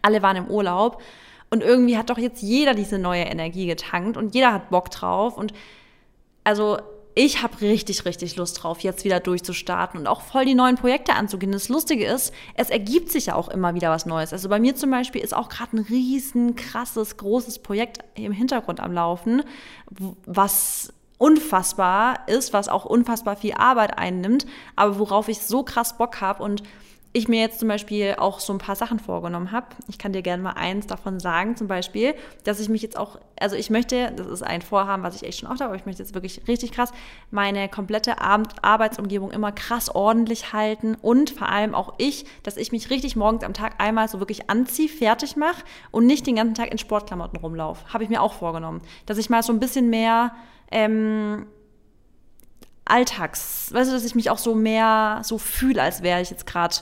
[0.00, 1.02] Alle waren im Urlaub
[1.50, 5.36] und irgendwie hat doch jetzt jeder diese neue Energie getankt und jeder hat Bock drauf
[5.36, 5.52] und
[6.44, 6.78] also
[7.18, 11.14] ich habe richtig, richtig Lust drauf, jetzt wieder durchzustarten und auch voll die neuen Projekte
[11.14, 11.50] anzugehen.
[11.50, 14.32] Das Lustige ist, es ergibt sich ja auch immer wieder was Neues.
[14.32, 18.78] Also bei mir zum Beispiel ist auch gerade ein riesen, krasses, großes Projekt im Hintergrund
[18.78, 19.42] am Laufen,
[20.26, 24.46] was unfassbar ist, was auch unfassbar viel Arbeit einnimmt,
[24.76, 26.62] aber worauf ich so krass Bock habe und
[27.14, 29.68] ich mir jetzt zum Beispiel auch so ein paar Sachen vorgenommen habe.
[29.88, 33.18] Ich kann dir gerne mal eins davon sagen, zum Beispiel, dass ich mich jetzt auch,
[33.40, 35.86] also ich möchte, das ist ein Vorhaben, was ich echt schon oft habe, aber ich
[35.86, 36.92] möchte jetzt wirklich richtig krass
[37.30, 42.90] meine komplette Arbeitsumgebung immer krass ordentlich halten und vor allem auch ich, dass ich mich
[42.90, 46.70] richtig morgens am Tag einmal so wirklich anziehe, fertig mache und nicht den ganzen Tag
[46.70, 47.92] in Sportklamotten rumlaufe.
[47.92, 48.82] Habe ich mir auch vorgenommen.
[49.06, 50.32] Dass ich mal so ein bisschen mehr
[50.70, 51.46] ähm,
[52.84, 56.46] Alltags, weißt du, dass ich mich auch so mehr so fühle, als wäre ich jetzt
[56.46, 56.76] gerade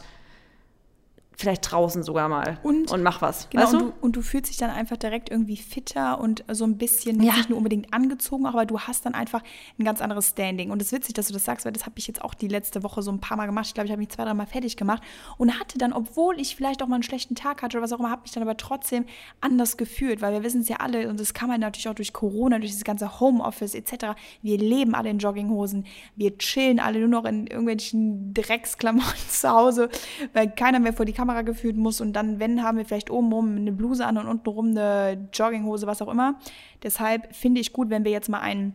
[1.37, 3.49] vielleicht draußen sogar mal und, und mach was.
[3.51, 3.79] Genau, weißt du?
[3.79, 7.23] Und, du, und du fühlst dich dann einfach direkt irgendwie fitter und so ein bisschen
[7.23, 7.35] ja.
[7.35, 9.43] nicht nur unbedingt angezogen, aber du hast dann einfach
[9.79, 10.71] ein ganz anderes Standing.
[10.71, 12.49] Und es ist witzig, dass du das sagst, weil das habe ich jetzt auch die
[12.49, 13.67] letzte Woche so ein paar Mal gemacht.
[13.67, 15.03] Ich glaube, ich habe mich zwei, dreimal fertig gemacht
[15.37, 17.99] und hatte dann, obwohl ich vielleicht auch mal einen schlechten Tag hatte oder was auch
[17.99, 19.05] immer, habe mich dann aber trotzdem
[19.43, 22.15] anders gefühlt, weil wir wissen es ja alle und das kann man natürlich auch durch
[22.15, 24.17] Corona, durch das ganze Homeoffice etc.
[24.41, 25.85] Wir leben alle in Jogginghosen,
[26.17, 29.91] wir chillen alle nur noch in irgendwelchen Drecksklamotten zu Hause,
[30.33, 33.11] weil keiner mehr vor die Kamera Kamera geführt muss und dann, wenn, haben wir vielleicht
[33.11, 36.39] obenrum eine Bluse an und untenrum eine Jogginghose, was auch immer.
[36.85, 38.75] Deshalb finde ich gut, wenn wir jetzt mal ein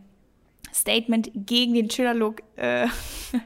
[0.73, 2.87] Statement gegen den Chiller-Look äh,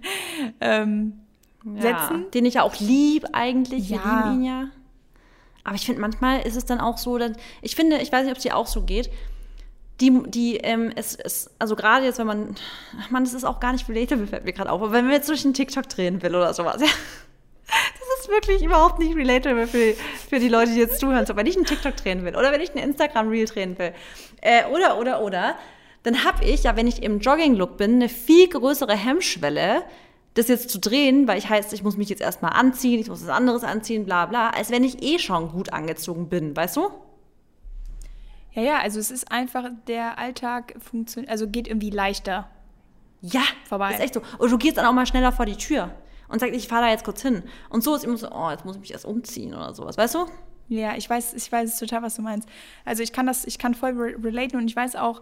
[0.59, 1.19] ähm,
[1.63, 2.25] ja, setzen.
[2.33, 3.89] Den ich ja auch lieb eigentlich.
[3.89, 4.03] Ja.
[4.03, 4.67] Wir lieben ihn ja.
[5.63, 8.31] Aber ich finde, manchmal ist es dann auch so, dass ich finde, ich weiß nicht,
[8.31, 9.11] ob es dir auch so geht,
[10.01, 12.55] die, die, ähm, es ist, also gerade jetzt, wenn man,
[13.09, 15.29] man, es ist auch gar nicht relatable, fällt mir gerade auf, aber wenn man jetzt
[15.29, 16.87] durch einen TikTok drehen will oder sowas, ja,
[18.25, 19.93] ist wirklich überhaupt nicht relatable für,
[20.29, 21.25] für die Leute, die jetzt zuhören.
[21.25, 23.93] So, wenn ich einen TikTok drehen will oder wenn ich einen Instagram-Reel drehen will
[24.41, 25.55] äh, oder, oder, oder,
[26.03, 29.83] dann habe ich ja, wenn ich im Jogging-Look bin, eine viel größere Hemmschwelle,
[30.35, 33.23] das jetzt zu drehen, weil ich heißt, ich muss mich jetzt erstmal anziehen, ich muss
[33.23, 36.89] was anderes anziehen, bla bla, als wenn ich eh schon gut angezogen bin, weißt du?
[38.51, 42.49] Ja, ja, also es ist einfach, der Alltag funktioniert, also geht irgendwie leichter.
[43.21, 43.93] Ja, vorbei.
[43.93, 44.21] Ist echt so.
[44.37, 45.91] Und du gehst dann auch mal schneller vor die Tür
[46.27, 47.43] und sagt, ich fahre da jetzt kurz hin.
[47.69, 50.15] Und so ist immer so, oh, jetzt muss ich mich erst umziehen oder sowas, weißt
[50.15, 50.25] du?
[50.67, 52.49] Ja, ich weiß, ich weiß total, was du meinst.
[52.85, 55.21] Also ich kann das, ich kann voll re relaten und ich weiß auch,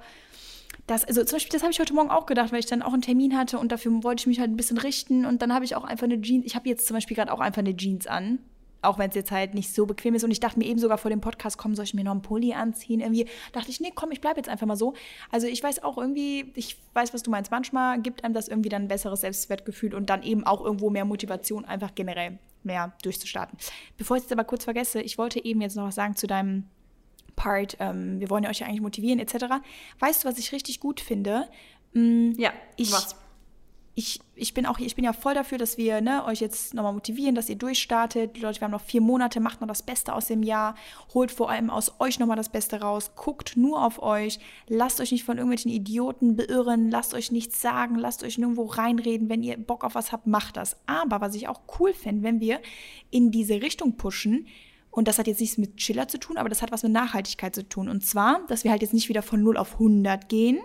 [0.88, 2.93] dass, also zum Beispiel, das habe ich heute Morgen auch gedacht, weil ich dann auch
[2.93, 5.66] einen Termin hatte und dafür wollte ich mich halt ein bisschen richten und dann habe
[5.66, 8.08] ich auch einfach eine Jeans, ich habe jetzt zum Beispiel gerade auch einfach eine Jeans
[8.08, 8.39] an
[8.84, 10.23] auch wenn es jetzt halt nicht so bequem ist.
[10.23, 12.21] Und ich dachte mir eben sogar vor dem Podcast, komm, soll ich mir noch einen
[12.21, 12.99] Pulli anziehen?
[12.99, 14.93] Irgendwie dachte ich, nee, komm, ich bleibe jetzt einfach mal so.
[15.31, 17.51] Also ich weiß auch irgendwie, ich weiß, was du meinst.
[17.51, 21.05] Manchmal gibt einem das irgendwie dann ein besseres Selbstwertgefühl und dann eben auch irgendwo mehr
[21.05, 23.57] Motivation, einfach generell mehr durchzustarten.
[23.97, 26.65] Bevor ich es aber kurz vergesse, ich wollte eben jetzt noch was sagen zu deinem
[27.36, 29.45] Part, ähm, wir wollen ja euch ja eigentlich motivieren, etc.
[29.99, 31.47] Weißt du, was ich richtig gut finde?
[31.93, 33.15] Mm, ja, ich, was?
[33.95, 36.93] Ich, ich bin auch ich bin ja voll dafür, dass wir ne, euch jetzt nochmal
[36.93, 38.39] motivieren, dass ihr durchstartet.
[38.39, 40.75] Leute, wir haben noch vier Monate, macht noch das Beste aus dem Jahr,
[41.13, 45.11] holt vor allem aus euch nochmal das Beste raus, guckt nur auf euch, lasst euch
[45.11, 49.29] nicht von irgendwelchen Idioten beirren, lasst euch nichts sagen, lasst euch nirgendwo reinreden.
[49.29, 50.75] Wenn ihr Bock auf was habt, macht das.
[50.87, 52.61] Aber was ich auch cool fände, wenn wir
[53.11, 54.47] in diese Richtung pushen,
[54.89, 57.55] und das hat jetzt nichts mit Chiller zu tun, aber das hat was mit Nachhaltigkeit
[57.55, 57.89] zu tun.
[57.89, 60.59] Und zwar, dass wir halt jetzt nicht wieder von 0 auf 100 gehen,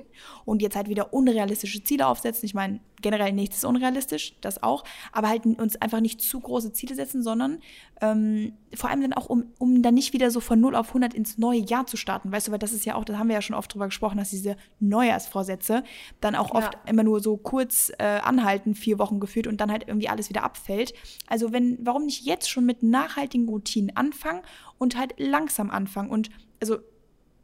[0.44, 2.46] und jetzt halt wieder unrealistische Ziele aufsetzen.
[2.46, 6.72] Ich meine, generell nichts ist unrealistisch, das auch, aber halt uns einfach nicht zu große
[6.72, 7.58] Ziele setzen, sondern
[8.00, 11.14] ähm, vor allem dann auch, um, um dann nicht wieder so von 0 auf 100
[11.14, 13.34] ins neue Jahr zu starten, weißt du, weil das ist ja auch, da haben wir
[13.34, 15.84] ja schon oft drüber gesprochen, dass diese Neujahrsvorsätze
[16.20, 16.80] dann auch oft ja.
[16.86, 20.44] immer nur so kurz äh, anhalten, vier Wochen geführt und dann halt irgendwie alles wieder
[20.44, 20.94] abfällt.
[21.26, 24.42] Also wenn, warum nicht jetzt schon mit nachhaltigen Routinen anfangen
[24.78, 26.78] und halt langsam anfangen und also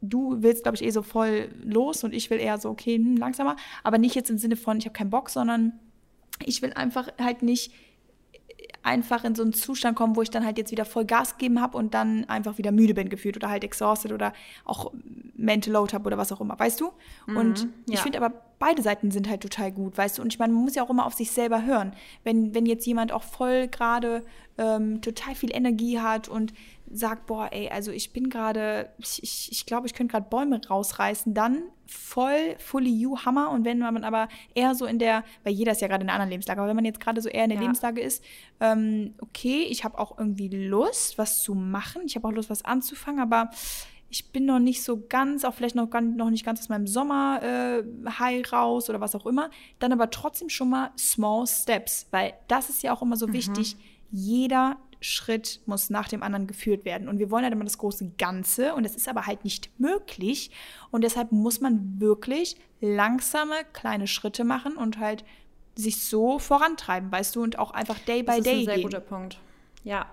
[0.01, 3.17] du willst, glaube ich, eh so voll los und ich will eher so, okay, hm,
[3.17, 3.55] langsamer.
[3.83, 5.73] Aber nicht jetzt im Sinne von, ich habe keinen Bock, sondern
[6.43, 7.71] ich will einfach halt nicht
[8.85, 11.59] einfach in so einen Zustand kommen, wo ich dann halt jetzt wieder voll Gas gegeben
[11.59, 14.31] habe und dann einfach wieder müde bin gefühlt oder halt exhausted oder
[14.63, 14.93] auch
[15.35, 16.91] Mental Load habe oder was auch immer, weißt du?
[17.25, 20.21] Mhm, und ich finde aber, beide Seiten sind halt total gut, weißt du?
[20.21, 21.93] Und ich meine, man muss ja auch immer auf sich selber hören.
[22.23, 24.23] Wenn, wenn jetzt jemand auch voll gerade
[24.57, 26.53] ähm, total viel Energie hat und
[26.95, 30.59] sagt, boah, ey, also ich bin gerade, ich, ich, ich glaube, ich könnte gerade Bäume
[30.67, 33.51] rausreißen, dann voll fully you Hammer.
[33.51, 36.15] Und wenn man aber eher so in der, weil jeder ist ja gerade in einer
[36.15, 37.63] anderen Lebenslage, aber wenn man jetzt gerade so eher in der ja.
[37.63, 38.23] Lebenslage ist,
[38.59, 42.65] ähm, okay, ich habe auch irgendwie Lust, was zu machen, ich habe auch Lust, was
[42.65, 43.49] anzufangen, aber
[44.09, 48.45] ich bin noch nicht so ganz, auch vielleicht noch, noch nicht ganz aus meinem Sommer-High
[48.45, 52.69] äh, raus oder was auch immer, dann aber trotzdem schon mal Small Steps, weil das
[52.69, 53.33] ist ja auch immer so mhm.
[53.33, 53.75] wichtig.
[54.11, 57.07] Jeder Schritt muss nach dem anderen geführt werden.
[57.07, 60.51] Und wir wollen halt immer das große Ganze und das ist aber halt nicht möglich.
[60.91, 65.23] Und deshalb muss man wirklich langsame kleine Schritte machen und halt
[65.75, 68.37] sich so vorantreiben, weißt du, und auch einfach day by day.
[68.41, 68.83] Das ist ein sehr gehen.
[68.83, 69.39] guter Punkt.
[69.83, 70.05] Ja.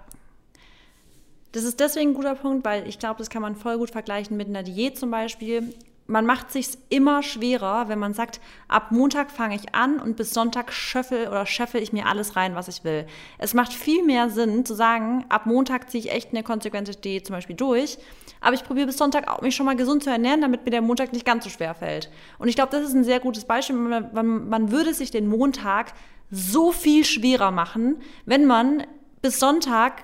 [1.53, 4.37] Das ist deswegen ein guter Punkt, weil ich glaube, das kann man voll gut vergleichen
[4.37, 5.75] mit einer Diät zum Beispiel
[6.07, 10.35] man macht sich immer schwerer, wenn man sagt, ab Montag fange ich an und bis
[10.35, 13.07] Sonntag schöffel oder scheffel ich mir alles rein, was ich will.
[13.39, 17.27] Es macht viel mehr Sinn zu sagen, ab Montag ziehe ich echt eine konsequente Diät
[17.27, 17.99] zum Beispiel durch,
[18.41, 20.83] aber ich probiere bis Sonntag auch mich schon mal gesund zu ernähren, damit mir der
[20.83, 22.11] Montag nicht ganz so schwer fällt.
[22.39, 23.77] Und ich glaube, das ist ein sehr gutes Beispiel.
[23.77, 25.93] Man, man würde sich den Montag
[26.31, 27.97] so viel schwerer machen,
[28.27, 28.85] wenn man
[29.21, 30.03] bis Sonntag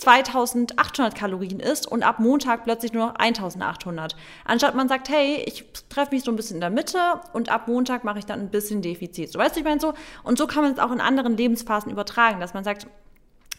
[0.00, 4.16] 2800 Kalorien isst und ab Montag plötzlich nur noch 1800.
[4.44, 6.98] Anstatt man sagt, hey, ich treffe mich so ein bisschen in der Mitte
[7.34, 9.30] und ab Montag mache ich dann ein bisschen Defizit.
[9.30, 9.92] So weißt du, ich meine so.
[10.22, 12.86] Und so kann man es auch in anderen Lebensphasen übertragen, dass man sagt,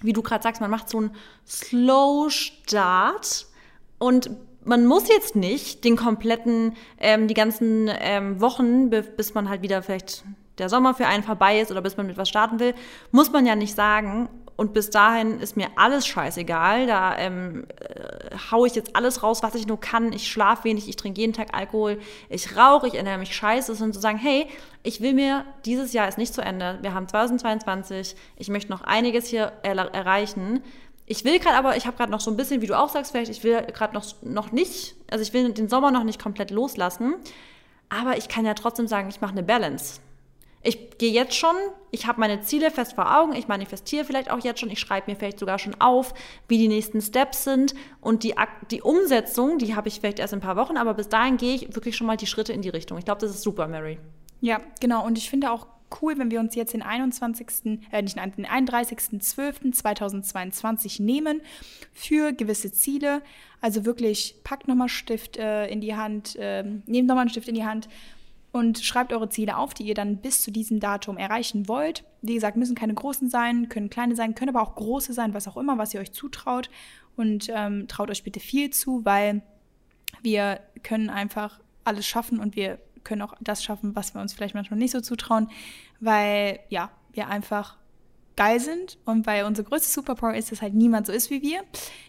[0.01, 1.15] wie du gerade sagst, man macht so einen
[1.47, 3.45] Slow Start
[3.99, 4.31] und
[4.63, 9.83] man muss jetzt nicht den kompletten, ähm, die ganzen ähm, Wochen, bis man halt wieder
[9.83, 10.23] vielleicht
[10.57, 12.73] der Sommer für einen vorbei ist oder bis man mit was starten will,
[13.11, 14.29] muss man ja nicht sagen,
[14.62, 16.86] und bis dahin ist mir alles scheißegal.
[16.86, 20.14] Da ähm, äh, haue ich jetzt alles raus, was ich nur kann.
[20.14, 21.99] Ich schlafe wenig, ich trinke jeden Tag Alkohol,
[22.30, 23.72] ich rauche, ich ernähre mich scheiße.
[23.84, 24.45] Und zu sagen, hey,
[24.84, 26.78] ich will mir, dieses Jahr ist nicht zu Ende.
[26.84, 30.62] Wir haben 2022, ich möchte noch einiges hier er erreichen.
[31.07, 33.14] Ich will gerade aber, ich habe gerade noch so ein bisschen, wie du auch sagst,
[33.14, 36.51] vielleicht, ich will gerade noch, noch nicht, also ich will den Sommer noch nicht komplett
[36.51, 37.16] loslassen.
[37.89, 40.01] Aber ich kann ja trotzdem sagen, ich mache eine Balance.
[40.64, 41.55] Ich gehe jetzt schon,
[41.89, 45.09] ich habe meine Ziele fest vor Augen, ich manifestiere vielleicht auch jetzt schon, ich schreibe
[45.09, 46.14] mir vielleicht sogar schon auf,
[46.47, 48.36] wie die nächsten Steps sind und die,
[48.70, 51.55] die Umsetzung, die habe ich vielleicht erst in ein paar Wochen, aber bis dahin gehe
[51.55, 52.99] ich wirklich schon mal die Schritte in die Richtung.
[52.99, 53.97] Ich glaube, das ist super, Mary.
[54.39, 55.03] Ja, genau.
[55.05, 55.68] Und ich finde auch
[56.01, 61.41] cool, wenn wir uns jetzt den 21., äh, nicht den 31.12.2022 nehmen
[61.93, 63.22] für gewisse Ziele.
[63.59, 67.55] Also wirklich, packt nochmal Stift äh, in die Hand, äh, nehmt nochmal einen Stift in
[67.55, 67.89] die Hand
[68.52, 72.04] und schreibt eure Ziele auf, die ihr dann bis zu diesem Datum erreichen wollt.
[72.22, 75.47] Wie gesagt, müssen keine großen sein, können kleine sein, können aber auch große sein, was
[75.47, 76.70] auch immer, was ihr euch zutraut.
[77.16, 79.41] Und ähm, traut euch bitte viel zu, weil
[80.22, 84.54] wir können einfach alles schaffen und wir können auch das schaffen, was wir uns vielleicht
[84.54, 85.49] manchmal nicht so zutrauen,
[85.99, 87.78] weil ja, wir einfach
[88.36, 91.64] geil sind und weil unsere größte Superpower ist, dass halt niemand so ist wie wir.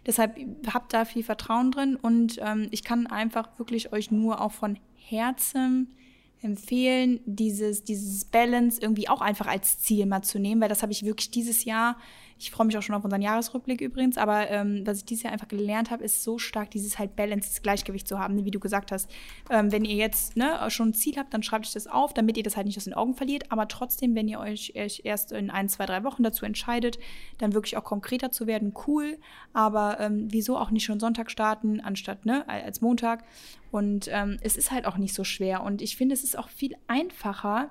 [0.06, 0.36] Deshalb
[0.72, 4.78] habt da viel Vertrauen drin und ähm, ich kann einfach wirklich euch nur auch von
[4.94, 5.94] Herzen
[6.42, 10.92] empfehlen, dieses, dieses Balance irgendwie auch einfach als Ziel mal zu nehmen, weil das habe
[10.92, 11.96] ich wirklich dieses Jahr
[12.42, 15.32] ich freue mich auch schon auf unseren Jahresrückblick übrigens, aber ähm, was ich dieses Jahr
[15.32, 18.58] einfach gelernt habe, ist so stark, dieses halt Balance, dieses Gleichgewicht zu haben, wie du
[18.58, 19.08] gesagt hast.
[19.48, 22.36] Ähm, wenn ihr jetzt ne, schon ein Ziel habt, dann schreibt euch das auf, damit
[22.36, 23.52] ihr das halt nicht aus den Augen verliert.
[23.52, 26.98] Aber trotzdem, wenn ihr euch erst in ein, zwei, drei Wochen dazu entscheidet,
[27.38, 29.18] dann wirklich auch konkreter zu werden, cool.
[29.52, 33.24] Aber ähm, wieso auch nicht schon Sonntag starten, anstatt ne, als Montag?
[33.72, 35.62] Und ähm, es ist halt auch nicht so schwer.
[35.64, 37.70] Und ich finde, es ist auch viel einfacher,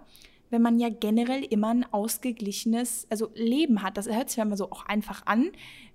[0.50, 3.98] wenn man ja generell immer ein ausgeglichenes also Leben hat.
[3.98, 5.52] Das hört sich ja immer so auch einfach an.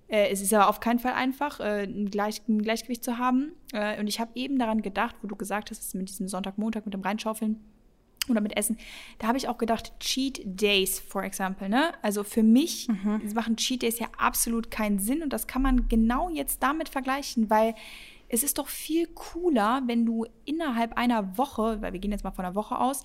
[0.07, 3.51] Äh, es ist aber auf keinen Fall einfach, äh, ein, Gleich, ein, Gleichgewicht zu haben.
[3.73, 6.85] Äh, und ich habe eben daran gedacht, wo du gesagt hast, mit diesem Sonntag, Montag,
[6.85, 7.59] mit dem Reinschaufeln
[8.29, 8.77] oder mit Essen,
[9.19, 11.93] da habe ich auch gedacht, Cheat Days, for example, ne?
[12.01, 13.21] Also für mich mhm.
[13.33, 17.49] machen Cheat Days ja absolut keinen Sinn und das kann man genau jetzt damit vergleichen,
[17.49, 17.73] weil
[18.29, 22.31] es ist doch viel cooler, wenn du innerhalb einer Woche, weil wir gehen jetzt mal
[22.31, 23.03] von einer Woche aus,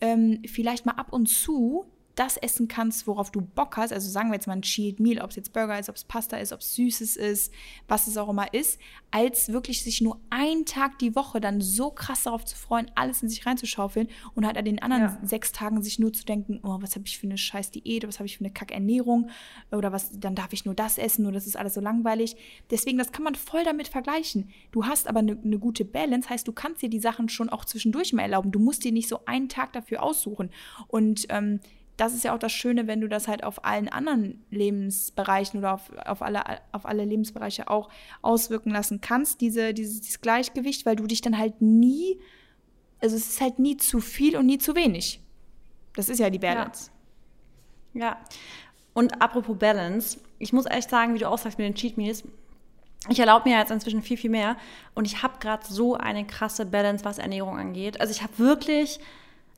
[0.00, 3.92] ähm, vielleicht mal ab und zu das essen kannst, worauf du Bock hast.
[3.92, 6.04] Also sagen wir jetzt mal ein Cheat Meal, ob es jetzt Burger ist, ob es
[6.04, 7.52] Pasta ist, ob es Süßes ist,
[7.88, 8.78] was es auch immer ist,
[9.10, 13.22] als wirklich sich nur einen Tag die Woche dann so krass darauf zu freuen, alles
[13.22, 15.18] in sich reinzuschaufeln und halt an den anderen ja.
[15.22, 18.18] sechs Tagen sich nur zu denken, oh, was habe ich für eine scheiß Diät, was
[18.18, 19.30] habe ich für eine Kackernährung
[19.70, 22.36] oder was, dann darf ich nur das essen oder das ist alles so langweilig.
[22.70, 24.50] Deswegen, das kann man voll damit vergleichen.
[24.70, 27.64] Du hast aber eine, eine gute Balance, heißt, du kannst dir die Sachen schon auch
[27.64, 28.52] zwischendurch mal erlauben.
[28.52, 30.50] Du musst dir nicht so einen Tag dafür aussuchen.
[30.88, 31.60] Und ähm,
[31.96, 35.74] das ist ja auch das Schöne, wenn du das halt auf allen anderen Lebensbereichen oder
[35.74, 37.90] auf, auf, alle, auf alle Lebensbereiche auch
[38.22, 42.18] auswirken lassen kannst, diese, dieses, dieses Gleichgewicht, weil du dich dann halt nie,
[43.00, 45.20] also es ist halt nie zu viel und nie zu wenig.
[45.94, 46.90] Das ist ja die Balance.
[47.92, 48.00] Ja.
[48.00, 48.20] ja.
[48.94, 52.24] Und apropos Balance, ich muss echt sagen, wie du auch sagst mit den Cheat Meals,
[53.08, 54.56] ich erlaube mir jetzt inzwischen viel, viel mehr
[54.94, 58.00] und ich habe gerade so eine krasse Balance, was Ernährung angeht.
[58.00, 59.00] Also ich habe wirklich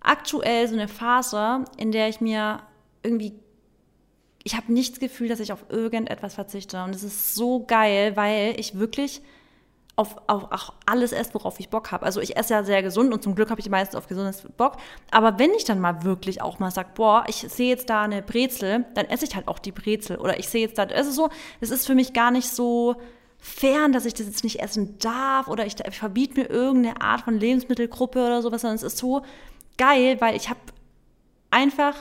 [0.04, 2.60] aktuell so eine Phase, in der ich mir
[3.02, 3.34] irgendwie,
[4.44, 6.82] ich habe nicht das Gefühl, dass ich auf irgendetwas verzichte.
[6.84, 9.22] Und es ist so geil, weil ich wirklich
[9.96, 12.04] auf, auf, auf alles esse, worauf ich Bock habe.
[12.04, 14.76] Also ich esse ja sehr gesund und zum Glück habe ich meistens auf gesundes Bock.
[15.10, 18.22] Aber wenn ich dann mal wirklich auch mal sage, boah, ich sehe jetzt da eine
[18.22, 20.16] Brezel, dann esse ich halt auch die Brezel.
[20.18, 21.28] Oder ich sehe jetzt da, es ist so,
[21.60, 22.96] es ist für mich gar nicht so
[23.38, 27.20] fern, dass ich das jetzt nicht essen darf oder ich, ich verbiete mir irgendeine Art
[27.20, 29.22] von Lebensmittelgruppe oder sowas, sondern es ist so,
[29.76, 30.60] geil, weil ich habe
[31.50, 31.94] einfach,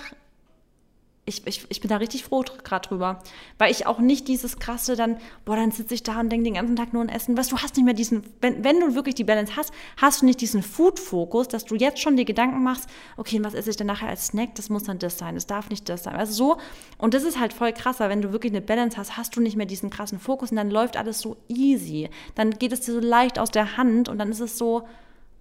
[1.26, 3.20] ich, ich, ich bin da richtig froh gerade drüber,
[3.58, 6.56] weil ich auch nicht dieses krasse dann, boah, dann sitze ich da und denke den
[6.56, 7.38] ganzen Tag nur an Essen.
[7.38, 10.26] Was, du hast nicht mehr diesen, wenn, wenn du wirklich die Balance hast, hast du
[10.26, 13.88] nicht diesen Food-Fokus, dass du jetzt schon dir Gedanken machst, okay, was esse ich denn
[13.88, 14.56] nachher als Snack?
[14.56, 16.16] Das muss dann das sein, das darf nicht das sein.
[16.16, 16.58] Also so,
[16.98, 19.56] und das ist halt voll krasser, wenn du wirklich eine Balance hast, hast du nicht
[19.56, 22.10] mehr diesen krassen Fokus und dann läuft alles so easy.
[22.36, 24.88] Dann geht es dir so leicht aus der Hand und dann ist es so,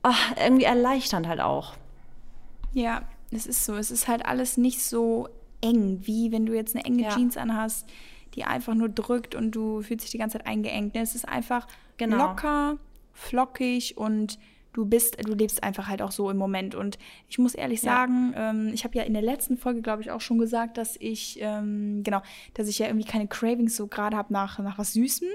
[0.02, 1.74] ach, irgendwie erleichternd halt auch.
[2.72, 3.74] Ja, es ist so.
[3.74, 5.28] Es ist halt alles nicht so
[5.60, 7.14] eng, wie wenn du jetzt eine enge ja.
[7.14, 7.88] Jeans anhast,
[8.34, 10.96] die einfach nur drückt und du fühlst dich die ganze Zeit eingeengt.
[10.96, 11.66] Es ist einfach
[11.96, 12.16] genau.
[12.16, 12.78] locker,
[13.12, 14.38] flockig und
[14.72, 16.74] du bist, du lebst einfach halt auch so im Moment.
[16.74, 16.98] Und
[17.28, 17.92] ich muss ehrlich ja.
[17.92, 20.96] sagen, ähm, ich habe ja in der letzten Folge, glaube ich, auch schon gesagt, dass
[20.98, 22.22] ich, ähm, genau,
[22.54, 25.28] dass ich ja irgendwie keine Cravings so gerade habe nach, nach was Süßem.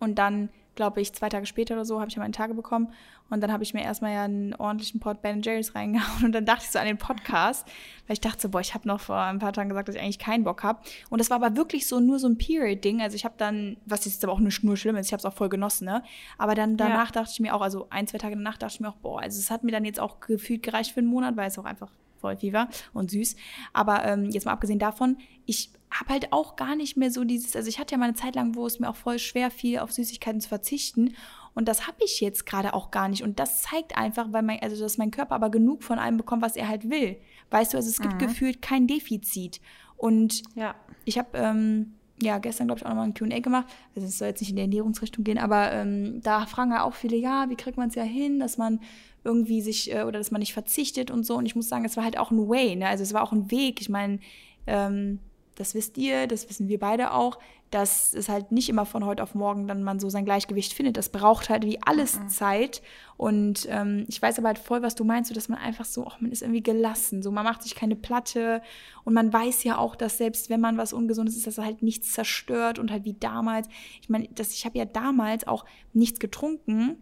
[0.00, 2.92] Und dann glaube ich, zwei Tage später oder so habe ich ja meine Tage bekommen.
[3.30, 6.26] Und dann habe ich mir erstmal ja einen ordentlichen Pot Ben Jerry's reingehauen.
[6.26, 7.66] Und dann dachte ich so an den Podcast,
[8.06, 10.00] weil ich dachte so, boah, ich habe noch vor ein paar Tagen gesagt, dass ich
[10.00, 10.80] eigentlich keinen Bock habe.
[11.10, 13.02] Und das war aber wirklich so nur so ein Period-Ding.
[13.02, 15.24] Also ich habe dann, was jetzt aber auch nur, nur schlimm ist, ich habe es
[15.24, 16.04] auch voll genossen, ne?
[16.38, 17.20] Aber dann danach ja.
[17.20, 19.38] dachte ich mir auch, also ein, zwei Tage danach dachte ich mir auch, boah, also
[19.38, 21.90] es hat mir dann jetzt auch gefühlt gereicht für einen Monat, weil es auch einfach
[22.20, 23.34] voll viel war und süß.
[23.72, 27.56] Aber ähm, jetzt mal abgesehen davon, ich habe halt auch gar nicht mehr so dieses,
[27.56, 29.78] also ich hatte ja mal eine Zeit lang, wo es mir auch voll schwer fiel,
[29.78, 31.14] auf Süßigkeiten zu verzichten.
[31.54, 33.22] Und das habe ich jetzt gerade auch gar nicht.
[33.22, 36.42] Und das zeigt einfach, weil mein, also dass mein Körper aber genug von allem bekommt,
[36.42, 37.16] was er halt will.
[37.50, 38.18] Weißt du, also es gibt mhm.
[38.18, 39.60] gefühlt kein Defizit.
[39.96, 40.74] Und ja.
[41.04, 43.66] ich habe ähm, ja gestern, glaube ich, auch nochmal ein QA gemacht.
[43.96, 46.94] Also es soll jetzt nicht in die Ernährungsrichtung gehen, aber ähm, da fragen ja auch
[46.94, 48.80] viele, ja, wie kriegt man es ja hin, dass man
[49.24, 51.36] irgendwie sich äh, oder dass man nicht verzichtet und so.
[51.36, 52.88] Und ich muss sagen, es war halt auch ein Way, ne?
[52.88, 53.80] Also es war auch ein Weg.
[53.80, 54.20] Ich meine,
[54.66, 55.18] ähm,
[55.58, 57.38] das wisst ihr, das wissen wir beide auch,
[57.70, 60.96] dass es halt nicht immer von heute auf morgen dann man so sein Gleichgewicht findet.
[60.96, 62.28] Das braucht halt wie alles mhm.
[62.28, 62.80] Zeit.
[63.16, 66.06] Und ähm, ich weiß aber halt voll, was du meinst, so dass man einfach so,
[66.06, 67.22] ach, man ist irgendwie gelassen.
[67.22, 68.62] So, man macht sich keine Platte
[69.04, 71.82] und man weiß ja auch, dass selbst wenn man was Ungesundes ist, dass er halt
[71.82, 73.68] nichts zerstört und halt wie damals.
[74.00, 76.96] Ich meine, ich habe ja damals auch nichts getrunken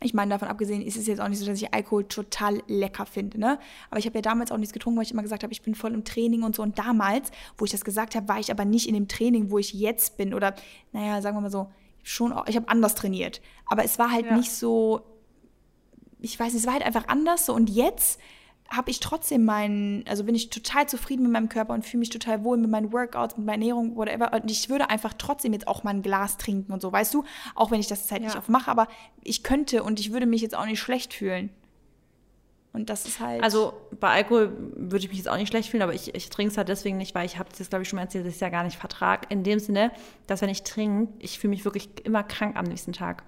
[0.00, 3.06] ich meine, davon abgesehen ist es jetzt auch nicht so, dass ich Alkohol total lecker
[3.06, 3.58] finde, ne?
[3.90, 5.74] Aber ich habe ja damals auch nichts getrunken, weil ich immer gesagt habe, ich bin
[5.74, 6.62] voll im Training und so.
[6.62, 9.58] Und damals, wo ich das gesagt habe, war ich aber nicht in dem Training, wo
[9.58, 10.34] ich jetzt bin.
[10.34, 10.54] Oder,
[10.92, 11.70] naja, sagen wir mal so,
[12.02, 13.40] schon, ich habe anders trainiert.
[13.66, 14.36] Aber es war halt ja.
[14.36, 15.02] nicht so,
[16.20, 17.54] ich weiß nicht, es war halt einfach anders so.
[17.54, 18.20] Und jetzt
[18.70, 22.10] habe ich trotzdem meinen, also bin ich total zufrieden mit meinem Körper und fühle mich
[22.10, 24.32] total wohl mit meinen Workouts, mit meiner Ernährung, whatever.
[24.34, 27.24] Und ich würde einfach trotzdem jetzt auch mal ein Glas trinken und so, weißt du?
[27.54, 28.26] Auch wenn ich das Zeit ja.
[28.26, 28.88] nicht aufmache, aber
[29.22, 31.50] ich könnte und ich würde mich jetzt auch nicht schlecht fühlen.
[32.74, 33.42] Und das ist halt.
[33.42, 36.52] Also bei Alkohol würde ich mich jetzt auch nicht schlecht fühlen, aber ich, ich trinke
[36.52, 38.40] es halt deswegen nicht, weil ich habe das, glaube ich, schon mal erzählt, ich es
[38.40, 39.30] ja gar nicht vertrag.
[39.30, 39.90] In dem Sinne,
[40.26, 43.24] dass wenn ich trinke, ich fühle mich wirklich immer krank am nächsten Tag.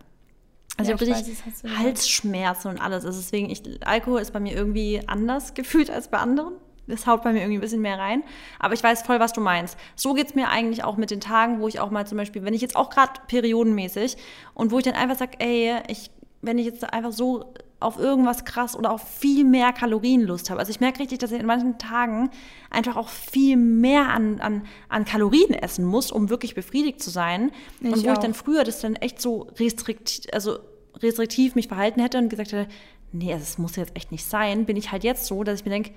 [0.81, 3.05] Also ja, ich richtig weiß, Halsschmerzen und alles.
[3.05, 6.55] Also deswegen, ich, Alkohol ist bei mir irgendwie anders gefühlt als bei anderen.
[6.87, 8.23] Das haut bei mir irgendwie ein bisschen mehr rein.
[8.59, 9.77] Aber ich weiß voll, was du meinst.
[9.95, 12.45] So geht es mir eigentlich auch mit den Tagen, wo ich auch mal zum Beispiel,
[12.45, 14.17] wenn ich jetzt auch gerade periodenmäßig
[14.55, 16.11] und wo ich dann einfach sage, ey, ich
[16.43, 20.61] wenn ich jetzt einfach so auf irgendwas krass oder auf viel mehr Kalorien Lust habe.
[20.61, 22.31] Also ich merke richtig, dass ich in manchen Tagen
[22.69, 27.51] einfach auch viel mehr an, an, an Kalorien essen muss, um wirklich befriedigt zu sein.
[27.81, 28.13] Ich und wo auch.
[28.15, 30.59] ich dann früher das dann echt so restriktiv, also
[31.03, 32.71] restriktiv mich verhalten hätte und gesagt hätte,
[33.13, 35.73] nee, es muss jetzt echt nicht sein, bin ich halt jetzt so, dass ich mir
[35.73, 35.93] denke,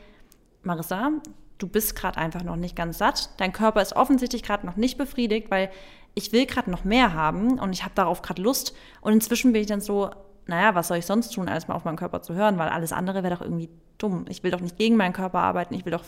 [0.64, 1.12] Marissa,
[1.58, 3.30] du bist gerade einfach noch nicht ganz satt.
[3.38, 5.70] Dein Körper ist offensichtlich gerade noch nicht befriedigt, weil
[6.16, 8.74] ich will gerade noch mehr haben und ich habe darauf gerade Lust.
[9.02, 10.12] Und inzwischen bin ich dann so,
[10.46, 12.92] naja, was soll ich sonst tun, als mal auf meinen Körper zu hören, weil alles
[12.92, 14.26] andere wäre doch irgendwie dumm.
[14.30, 16.04] Ich will doch nicht gegen meinen Körper arbeiten, ich will doch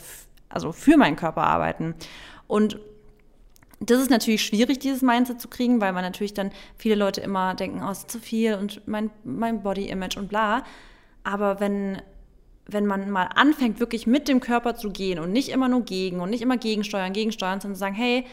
[0.49, 1.95] also für meinen Körper arbeiten.
[2.47, 2.79] Und
[3.80, 7.55] das ist natürlich schwierig, dieses Mindset zu kriegen, weil man natürlich dann viele Leute immer
[7.55, 10.63] denken, oh, ist zu viel und mein, mein Body-Image und bla.
[11.23, 12.01] Aber wenn,
[12.67, 16.21] wenn man mal anfängt, wirklich mit dem Körper zu gehen und nicht immer nur gegen
[16.21, 18.26] und nicht immer gegensteuern, gegensteuern, sondern zu sagen, hey,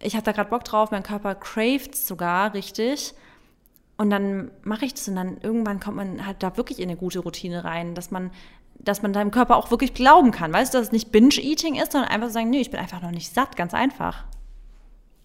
[0.00, 3.14] ich habe da gerade Bock drauf, mein Körper cravet sogar richtig,
[3.96, 6.98] und dann mache ich das und dann irgendwann kommt man halt da wirklich in eine
[6.98, 8.30] gute Routine rein, dass man,
[8.78, 10.52] dass man deinem Körper auch wirklich glauben kann.
[10.52, 13.10] Weißt du, dass es nicht Binge-Eating ist, sondern einfach sagen, nee, ich bin einfach noch
[13.10, 14.24] nicht satt, ganz einfach.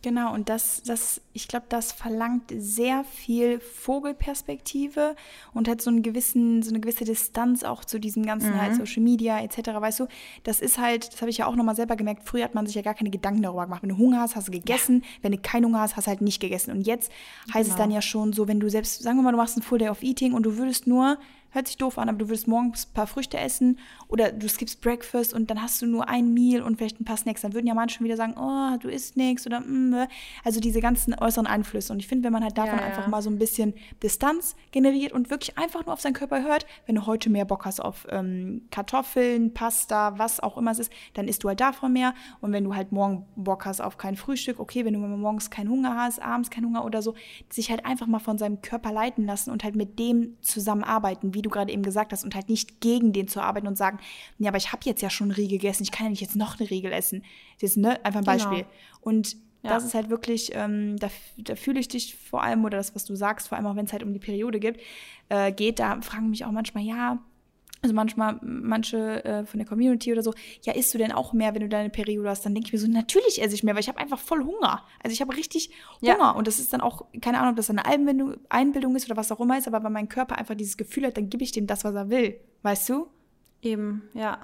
[0.04, 5.16] Genau, und das, das, ich glaube, das verlangt sehr viel Vogelperspektive
[5.54, 8.78] und hat so einen gewissen, so eine gewisse Distanz auch zu diesem ganzen halt mhm.
[8.78, 9.70] halt Social Media etc.
[9.80, 10.08] Weißt du,
[10.44, 12.76] das ist halt, das habe ich ja auch nochmal selber gemerkt, früher hat man sich
[12.76, 13.84] ja gar keine Gedanken darüber gemacht.
[13.84, 15.08] Wenn du Hunger hast, hast du gegessen, ja.
[15.22, 16.72] wenn du keinen Hunger hast, hast du halt nicht gegessen.
[16.72, 17.12] Und jetzt
[17.54, 17.70] heißt genau.
[17.70, 19.80] es dann ja schon so, wenn du selbst, sagen wir mal, du machst ein Full
[19.80, 21.20] Day of Eating und du würdest nur
[21.52, 24.82] hört sich doof an, aber du würdest morgens ein paar Früchte essen oder du skippst
[24.82, 27.42] Breakfast und dann hast du nur ein Meal und vielleicht ein paar Snacks.
[27.42, 30.08] Dann würden ja manche schon wieder sagen, oh, du isst nichts oder mm,
[30.44, 31.94] also diese ganzen äußeren Einflüsse.
[31.94, 32.88] Und ich finde, wenn man halt davon ja, ja.
[32.88, 36.66] einfach mal so ein bisschen Distanz generiert und wirklich einfach nur auf seinen Körper hört,
[36.86, 40.92] wenn du heute mehr Bock hast auf ähm, Kartoffeln, Pasta, was auch immer es ist,
[41.14, 42.14] dann isst du halt davon mehr.
[42.40, 45.70] Und wenn du halt morgen Bock hast auf kein Frühstück, okay, wenn du morgens keinen
[45.70, 47.16] Hunger hast, abends keinen Hunger oder so,
[47.50, 51.41] sich halt einfach mal von seinem Körper leiten lassen und halt mit dem zusammenarbeiten, wie
[51.42, 53.98] wie du gerade eben gesagt hast, und halt nicht gegen den zu arbeiten und sagen,
[54.38, 56.36] ja, aber ich habe jetzt ja schon eine Riegel gegessen, ich kann ja nicht jetzt
[56.36, 57.24] noch eine Riegel essen.
[57.60, 58.38] Das ist ne, einfach ein genau.
[58.38, 58.64] Beispiel.
[58.64, 58.68] Genau.
[59.02, 59.34] Und
[59.64, 59.72] ja.
[59.72, 63.06] das ist halt wirklich, ähm, da, da fühle ich dich vor allem, oder das, was
[63.06, 64.82] du sagst, vor allem auch wenn es halt um die Periode gibt,
[65.30, 67.18] äh, geht, da fragen mich auch manchmal, ja,
[67.82, 71.54] also manchmal, manche äh, von der Community oder so, ja, isst du denn auch mehr,
[71.56, 72.46] wenn du deine Periode hast?
[72.46, 74.84] Dann denke ich mir so, natürlich esse ich mehr, weil ich habe einfach voll Hunger.
[75.04, 75.72] Also ich habe richtig
[76.02, 76.18] Hunger.
[76.18, 76.32] Ja.
[76.32, 79.32] Und das ist dann auch, keine Ahnung, ob das eine Einbildung, Einbildung ist oder was
[79.32, 81.66] auch immer ist, aber wenn mein Körper einfach dieses Gefühl hat, dann gebe ich dem
[81.66, 82.40] das, was er will.
[82.62, 83.08] Weißt du?
[83.64, 84.40] Eben, ja.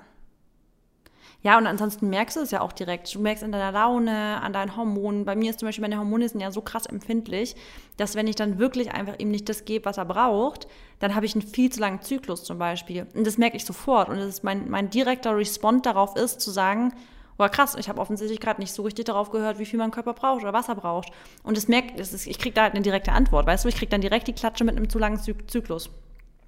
[1.48, 3.16] Ja, und ansonsten merkst du es ja auch direkt.
[3.16, 5.24] Du merkst an deiner Laune, an deinen Hormonen.
[5.24, 7.56] Bei mir ist zum Beispiel, meine Hormone sind ja so krass empfindlich,
[7.96, 10.68] dass wenn ich dann wirklich einfach ihm nicht das gebe, was er braucht,
[11.00, 13.08] dann habe ich einen viel zu langen Zyklus zum Beispiel.
[13.14, 14.10] Und das merke ich sofort.
[14.10, 16.92] Und das ist mein, mein direkter Respond darauf ist, zu sagen,
[17.38, 20.16] boah krass, ich habe offensichtlich gerade nicht so richtig darauf gehört, wie viel mein Körper
[20.16, 21.14] braucht oder was er braucht.
[21.44, 23.76] Und das merkt, das ist, ich kriege da halt eine direkte Antwort, weißt du, ich
[23.76, 25.18] kriege dann direkt die Klatsche mit einem zu langen
[25.48, 25.90] Zyklus.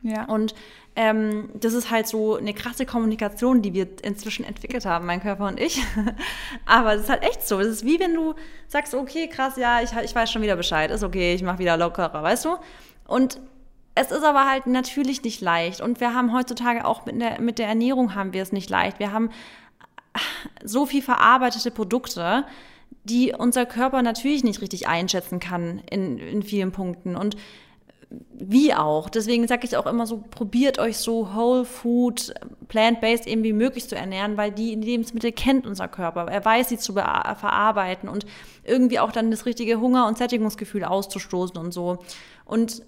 [0.02, 0.26] Ja.
[0.26, 0.56] Und
[0.96, 5.48] ähm, das ist halt so eine krasse Kommunikation, die wir inzwischen entwickelt haben, mein Körper
[5.48, 5.82] und ich.
[6.66, 7.60] Aber es ist halt echt so.
[7.60, 8.34] Es ist wie wenn du
[8.68, 11.78] sagst, okay, krass, ja, ich, ich weiß schon wieder Bescheid, ist okay, ich mache wieder
[11.78, 12.58] lockerer, weißt du?
[13.08, 13.40] Und
[13.96, 15.82] es ist aber halt natürlich nicht leicht.
[15.82, 19.00] Und wir haben heutzutage auch mit der, mit der Ernährung haben wir es nicht leicht.
[19.00, 19.30] Wir haben
[20.64, 22.46] so viel verarbeitete Produkte,
[23.04, 27.16] die unser Körper natürlich nicht richtig einschätzen kann in, in vielen Punkten.
[27.16, 27.36] Und
[28.12, 29.10] wie auch.
[29.10, 32.34] Deswegen sage ich auch immer so, probiert euch so Whole Food,
[32.68, 36.26] Plant-Based eben wie möglich zu ernähren, weil die Lebensmittel kennt unser Körper.
[36.26, 38.26] Er weiß, sie zu verarbeiten und
[38.64, 42.00] irgendwie auch dann das richtige Hunger- und Sättigungsgefühl auszustoßen und so.
[42.46, 42.82] Und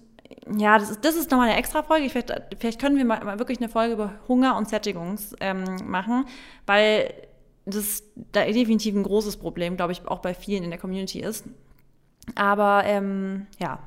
[0.58, 2.08] ja, das ist, das ist nochmal eine extra Folge.
[2.08, 6.24] Vielleicht, vielleicht können wir mal, mal, wirklich eine Folge über Hunger und Sättigung ähm, machen,
[6.66, 7.12] weil
[7.64, 8.02] das
[8.32, 11.44] da definitiv ein großes Problem, glaube ich, auch bei vielen in der Community ist.
[12.34, 13.78] Aber ähm, ja,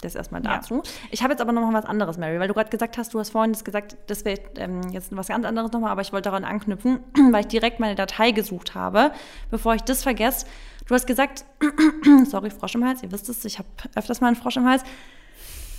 [0.00, 0.76] das erstmal dazu.
[0.76, 0.82] Ja.
[1.10, 3.18] Ich habe jetzt aber noch mal was anderes, Mary, weil du gerade gesagt hast, du
[3.18, 6.30] hast vorhin das gesagt, das wäre ähm, jetzt was ganz anderes nochmal, aber ich wollte
[6.30, 7.00] daran anknüpfen,
[7.32, 9.12] weil ich direkt meine Datei gesucht habe,
[9.50, 10.46] bevor ich das vergesse.
[10.86, 11.44] Du hast gesagt,
[12.26, 14.82] sorry, Frosch im Hals, ihr wisst es, ich habe öfters mal einen Frosch im Hals.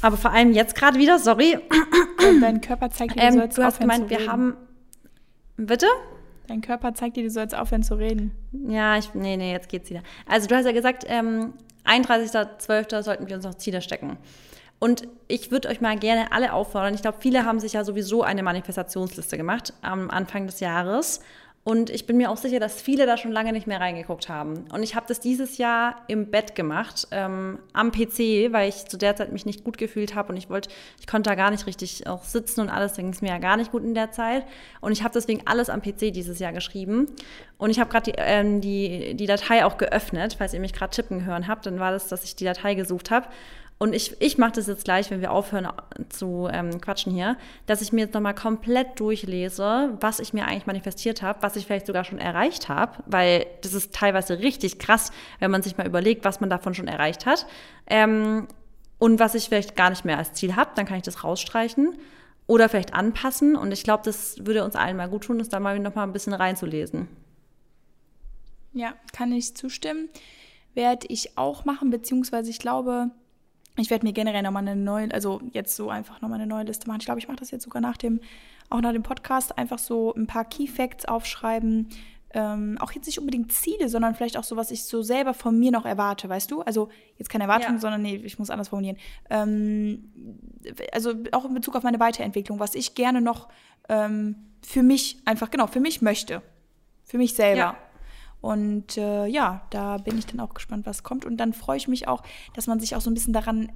[0.02, 1.60] Aber vor allem jetzt gerade wieder, sorry.
[2.42, 4.56] Dein Körper zeigt dir, du ähm, sollst Du hast gemeint, wir haben.
[5.58, 5.88] Bitte?
[6.48, 8.32] Dein Körper zeigt dir, du sollst aufhören zu reden.
[8.52, 10.02] Ja, ich, nee, nee, jetzt geht's wieder.
[10.26, 11.54] Also du hast ja gesagt, ähm,
[11.86, 13.04] 31.12.
[13.04, 14.18] sollten wir uns noch Ziele stecken.
[14.80, 16.94] Und ich würde euch mal gerne alle auffordern.
[16.94, 21.20] Ich glaube, viele haben sich ja sowieso eine Manifestationsliste gemacht am Anfang des Jahres.
[21.66, 24.66] Und ich bin mir auch sicher, dass viele da schon lange nicht mehr reingeguckt haben.
[24.72, 28.98] Und ich habe das dieses Jahr im Bett gemacht, ähm, am PC, weil ich zu
[28.98, 31.68] der Zeit mich nicht gut gefühlt habe und ich wollte, ich konnte da gar nicht
[31.68, 34.46] richtig auch sitzen und alles, ging es mir ja gar nicht gut in der Zeit.
[34.80, 37.08] Und ich habe deswegen alles am PC dieses Jahr geschrieben.
[37.58, 40.96] Und ich habe gerade die, ähm, die, die Datei auch geöffnet, falls ihr mich gerade
[40.96, 43.28] tippen hören habt, dann war das, dass ich die Datei gesucht habe.
[43.82, 45.70] Und ich, ich mache das jetzt gleich, wenn wir aufhören
[46.10, 50.66] zu ähm, quatschen hier, dass ich mir jetzt nochmal komplett durchlese, was ich mir eigentlich
[50.66, 55.14] manifestiert habe, was ich vielleicht sogar schon erreicht habe, weil das ist teilweise richtig krass,
[55.40, 57.48] wenn man sich mal überlegt, was man davon schon erreicht hat.
[57.88, 58.50] Ähm,
[58.98, 61.98] und was ich vielleicht gar nicht mehr als Ziel habe, dann kann ich das rausstreichen
[62.48, 63.56] oder vielleicht anpassen.
[63.56, 66.04] Und ich glaube, das würde uns allen mal gut tun, das da mal noch mal
[66.04, 67.08] ein bisschen reinzulesen.
[68.74, 70.10] Ja, kann ich zustimmen.
[70.74, 73.12] Werde ich auch machen, beziehungsweise ich glaube,
[73.80, 76.88] ich werde mir generell nochmal eine neue, also jetzt so einfach nochmal eine neue Liste
[76.88, 77.00] machen.
[77.00, 78.20] Ich glaube, ich mache das jetzt sogar nach dem,
[78.70, 81.90] auch nach dem Podcast, einfach so ein paar Key Facts aufschreiben.
[82.32, 85.58] Ähm, auch jetzt nicht unbedingt Ziele, sondern vielleicht auch so, was ich so selber von
[85.58, 86.62] mir noch erwarte, weißt du?
[86.62, 87.80] Also jetzt keine Erwartung, ja.
[87.80, 88.98] sondern nee, ich muss anders formulieren.
[89.32, 90.12] Ähm,
[90.92, 93.50] also auch in Bezug auf meine Weiterentwicklung, was ich gerne noch
[93.88, 96.44] ähm, für mich einfach, genau, für mich möchte.
[97.04, 97.58] Für mich selber.
[97.58, 97.78] Ja.
[98.42, 101.26] Und äh, ja, da bin ich dann auch gespannt, was kommt.
[101.26, 102.24] Und dann freue ich mich auch,
[102.54, 103.72] dass man sich auch so ein bisschen daran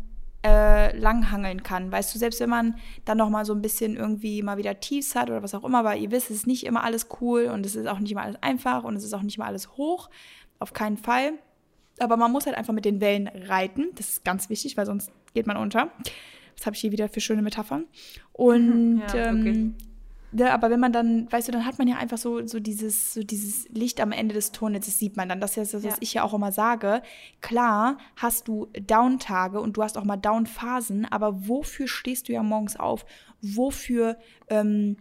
[0.46, 1.92] äh, langhangeln kann.
[1.92, 5.16] Weißt du, selbst wenn man dann noch mal so ein bisschen irgendwie mal wieder Tiefs
[5.16, 7.66] hat oder was auch immer, weil ihr wisst, es ist nicht immer alles cool und
[7.66, 10.10] es ist auch nicht immer alles einfach und es ist auch nicht immer alles hoch.
[10.60, 11.34] Auf keinen Fall.
[12.00, 13.88] Aber man muss halt einfach mit den Wellen reiten.
[13.96, 15.92] Das ist ganz wichtig, weil sonst geht man unter.
[16.56, 17.86] Das habe ich hier wieder für schöne Metaphern.
[18.32, 19.50] Und ja, okay.
[19.50, 19.76] ähm,
[20.34, 23.14] Ne, aber wenn man dann, weißt du, dann hat man ja einfach so, so, dieses,
[23.14, 25.40] so dieses Licht am Ende des Tunnels, das sieht man dann.
[25.40, 25.98] Das ist das, was ja.
[26.00, 27.04] ich ja auch immer sage.
[27.42, 32.42] Klar hast du Down-Tage und du hast auch mal Down-Phasen, aber wofür stehst du ja
[32.42, 33.06] morgens auf?
[33.42, 34.18] Wofür
[34.50, 34.98] ähm,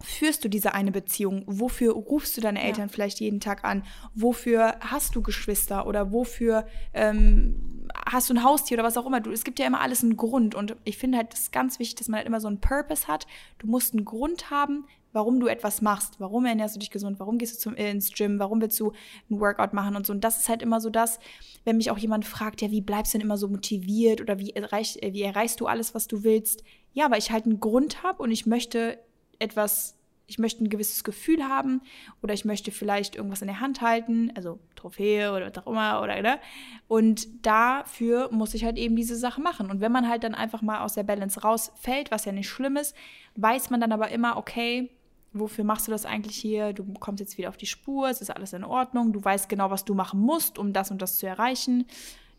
[0.00, 1.42] führst du diese eine Beziehung?
[1.46, 2.92] Wofür rufst du deine Eltern ja.
[2.92, 3.82] vielleicht jeden Tag an?
[4.14, 9.20] Wofür hast du Geschwister oder wofür ähm, hast du ein Haustier oder was auch immer?
[9.20, 11.78] Du, es gibt ja immer alles einen Grund und ich finde halt, das ist ganz
[11.78, 13.26] wichtig, dass man halt immer so einen Purpose hat.
[13.58, 16.20] Du musst einen Grund haben, warum du etwas machst.
[16.20, 17.18] Warum ernährst du dich gesund?
[17.18, 18.38] Warum gehst du zum, äh, ins Gym?
[18.38, 18.92] Warum willst du
[19.30, 20.12] ein Workout machen und so?
[20.12, 21.18] Und das ist halt immer so das,
[21.64, 24.50] wenn mich auch jemand fragt, ja, wie bleibst du denn immer so motiviert oder wie,
[24.50, 26.62] erreich, äh, wie erreichst du alles, was du willst?
[26.92, 28.98] Ja, weil ich halt einen Grund habe und ich möchte
[29.38, 29.97] etwas,
[30.28, 31.80] ich möchte ein gewisses Gefühl haben
[32.22, 36.02] oder ich möchte vielleicht irgendwas in der Hand halten, also Trophäe oder was auch immer
[36.02, 36.38] oder ne?
[36.86, 39.70] Und dafür muss ich halt eben diese Sache machen.
[39.70, 42.76] Und wenn man halt dann einfach mal aus der Balance rausfällt, was ja nicht schlimm
[42.76, 42.94] ist,
[43.36, 44.90] weiß man dann aber immer, okay,
[45.32, 46.74] wofür machst du das eigentlich hier?
[46.74, 49.70] Du kommst jetzt wieder auf die Spur, es ist alles in Ordnung, du weißt genau,
[49.70, 51.86] was du machen musst, um das und das zu erreichen.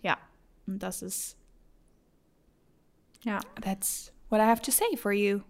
[0.04, 0.18] Ja,
[0.68, 1.38] und das ist
[3.24, 5.42] ja, that's what I have to say for you.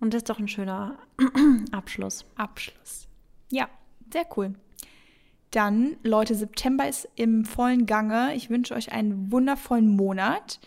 [0.00, 0.98] Und das ist doch ein schöner
[1.72, 2.24] Abschluss.
[2.36, 3.08] Abschluss.
[3.50, 3.68] Ja,
[4.12, 4.54] sehr cool.
[5.50, 8.34] Dann, Leute, September ist im vollen Gange.
[8.34, 10.60] Ich wünsche euch einen wundervollen Monat.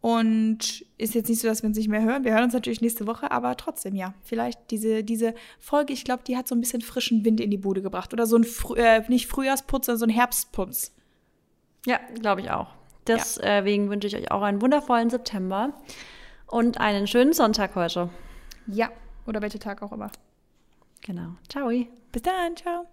[0.00, 2.22] Und ist jetzt nicht so, dass wir uns nicht mehr hören.
[2.22, 4.14] Wir hören uns natürlich nächste Woche, aber trotzdem, ja.
[4.22, 7.58] Vielleicht diese, diese Folge, ich glaube, die hat so ein bisschen frischen Wind in die
[7.58, 8.12] Bude gebracht.
[8.12, 10.94] Oder so ein, Frü äh, nicht Frühjahrsputz, sondern so ein Herbstputz.
[11.84, 12.68] Ja, glaube ich auch.
[13.08, 13.90] Deswegen ja.
[13.90, 15.72] wünsche ich euch auch einen wundervollen September
[16.46, 18.10] und einen schönen Sonntag heute.
[18.68, 18.90] Ja,
[19.26, 20.10] oder welcher Tag auch immer.
[21.00, 21.34] Genau.
[21.48, 21.70] Ciao.
[22.12, 22.86] Bis dann, ciao.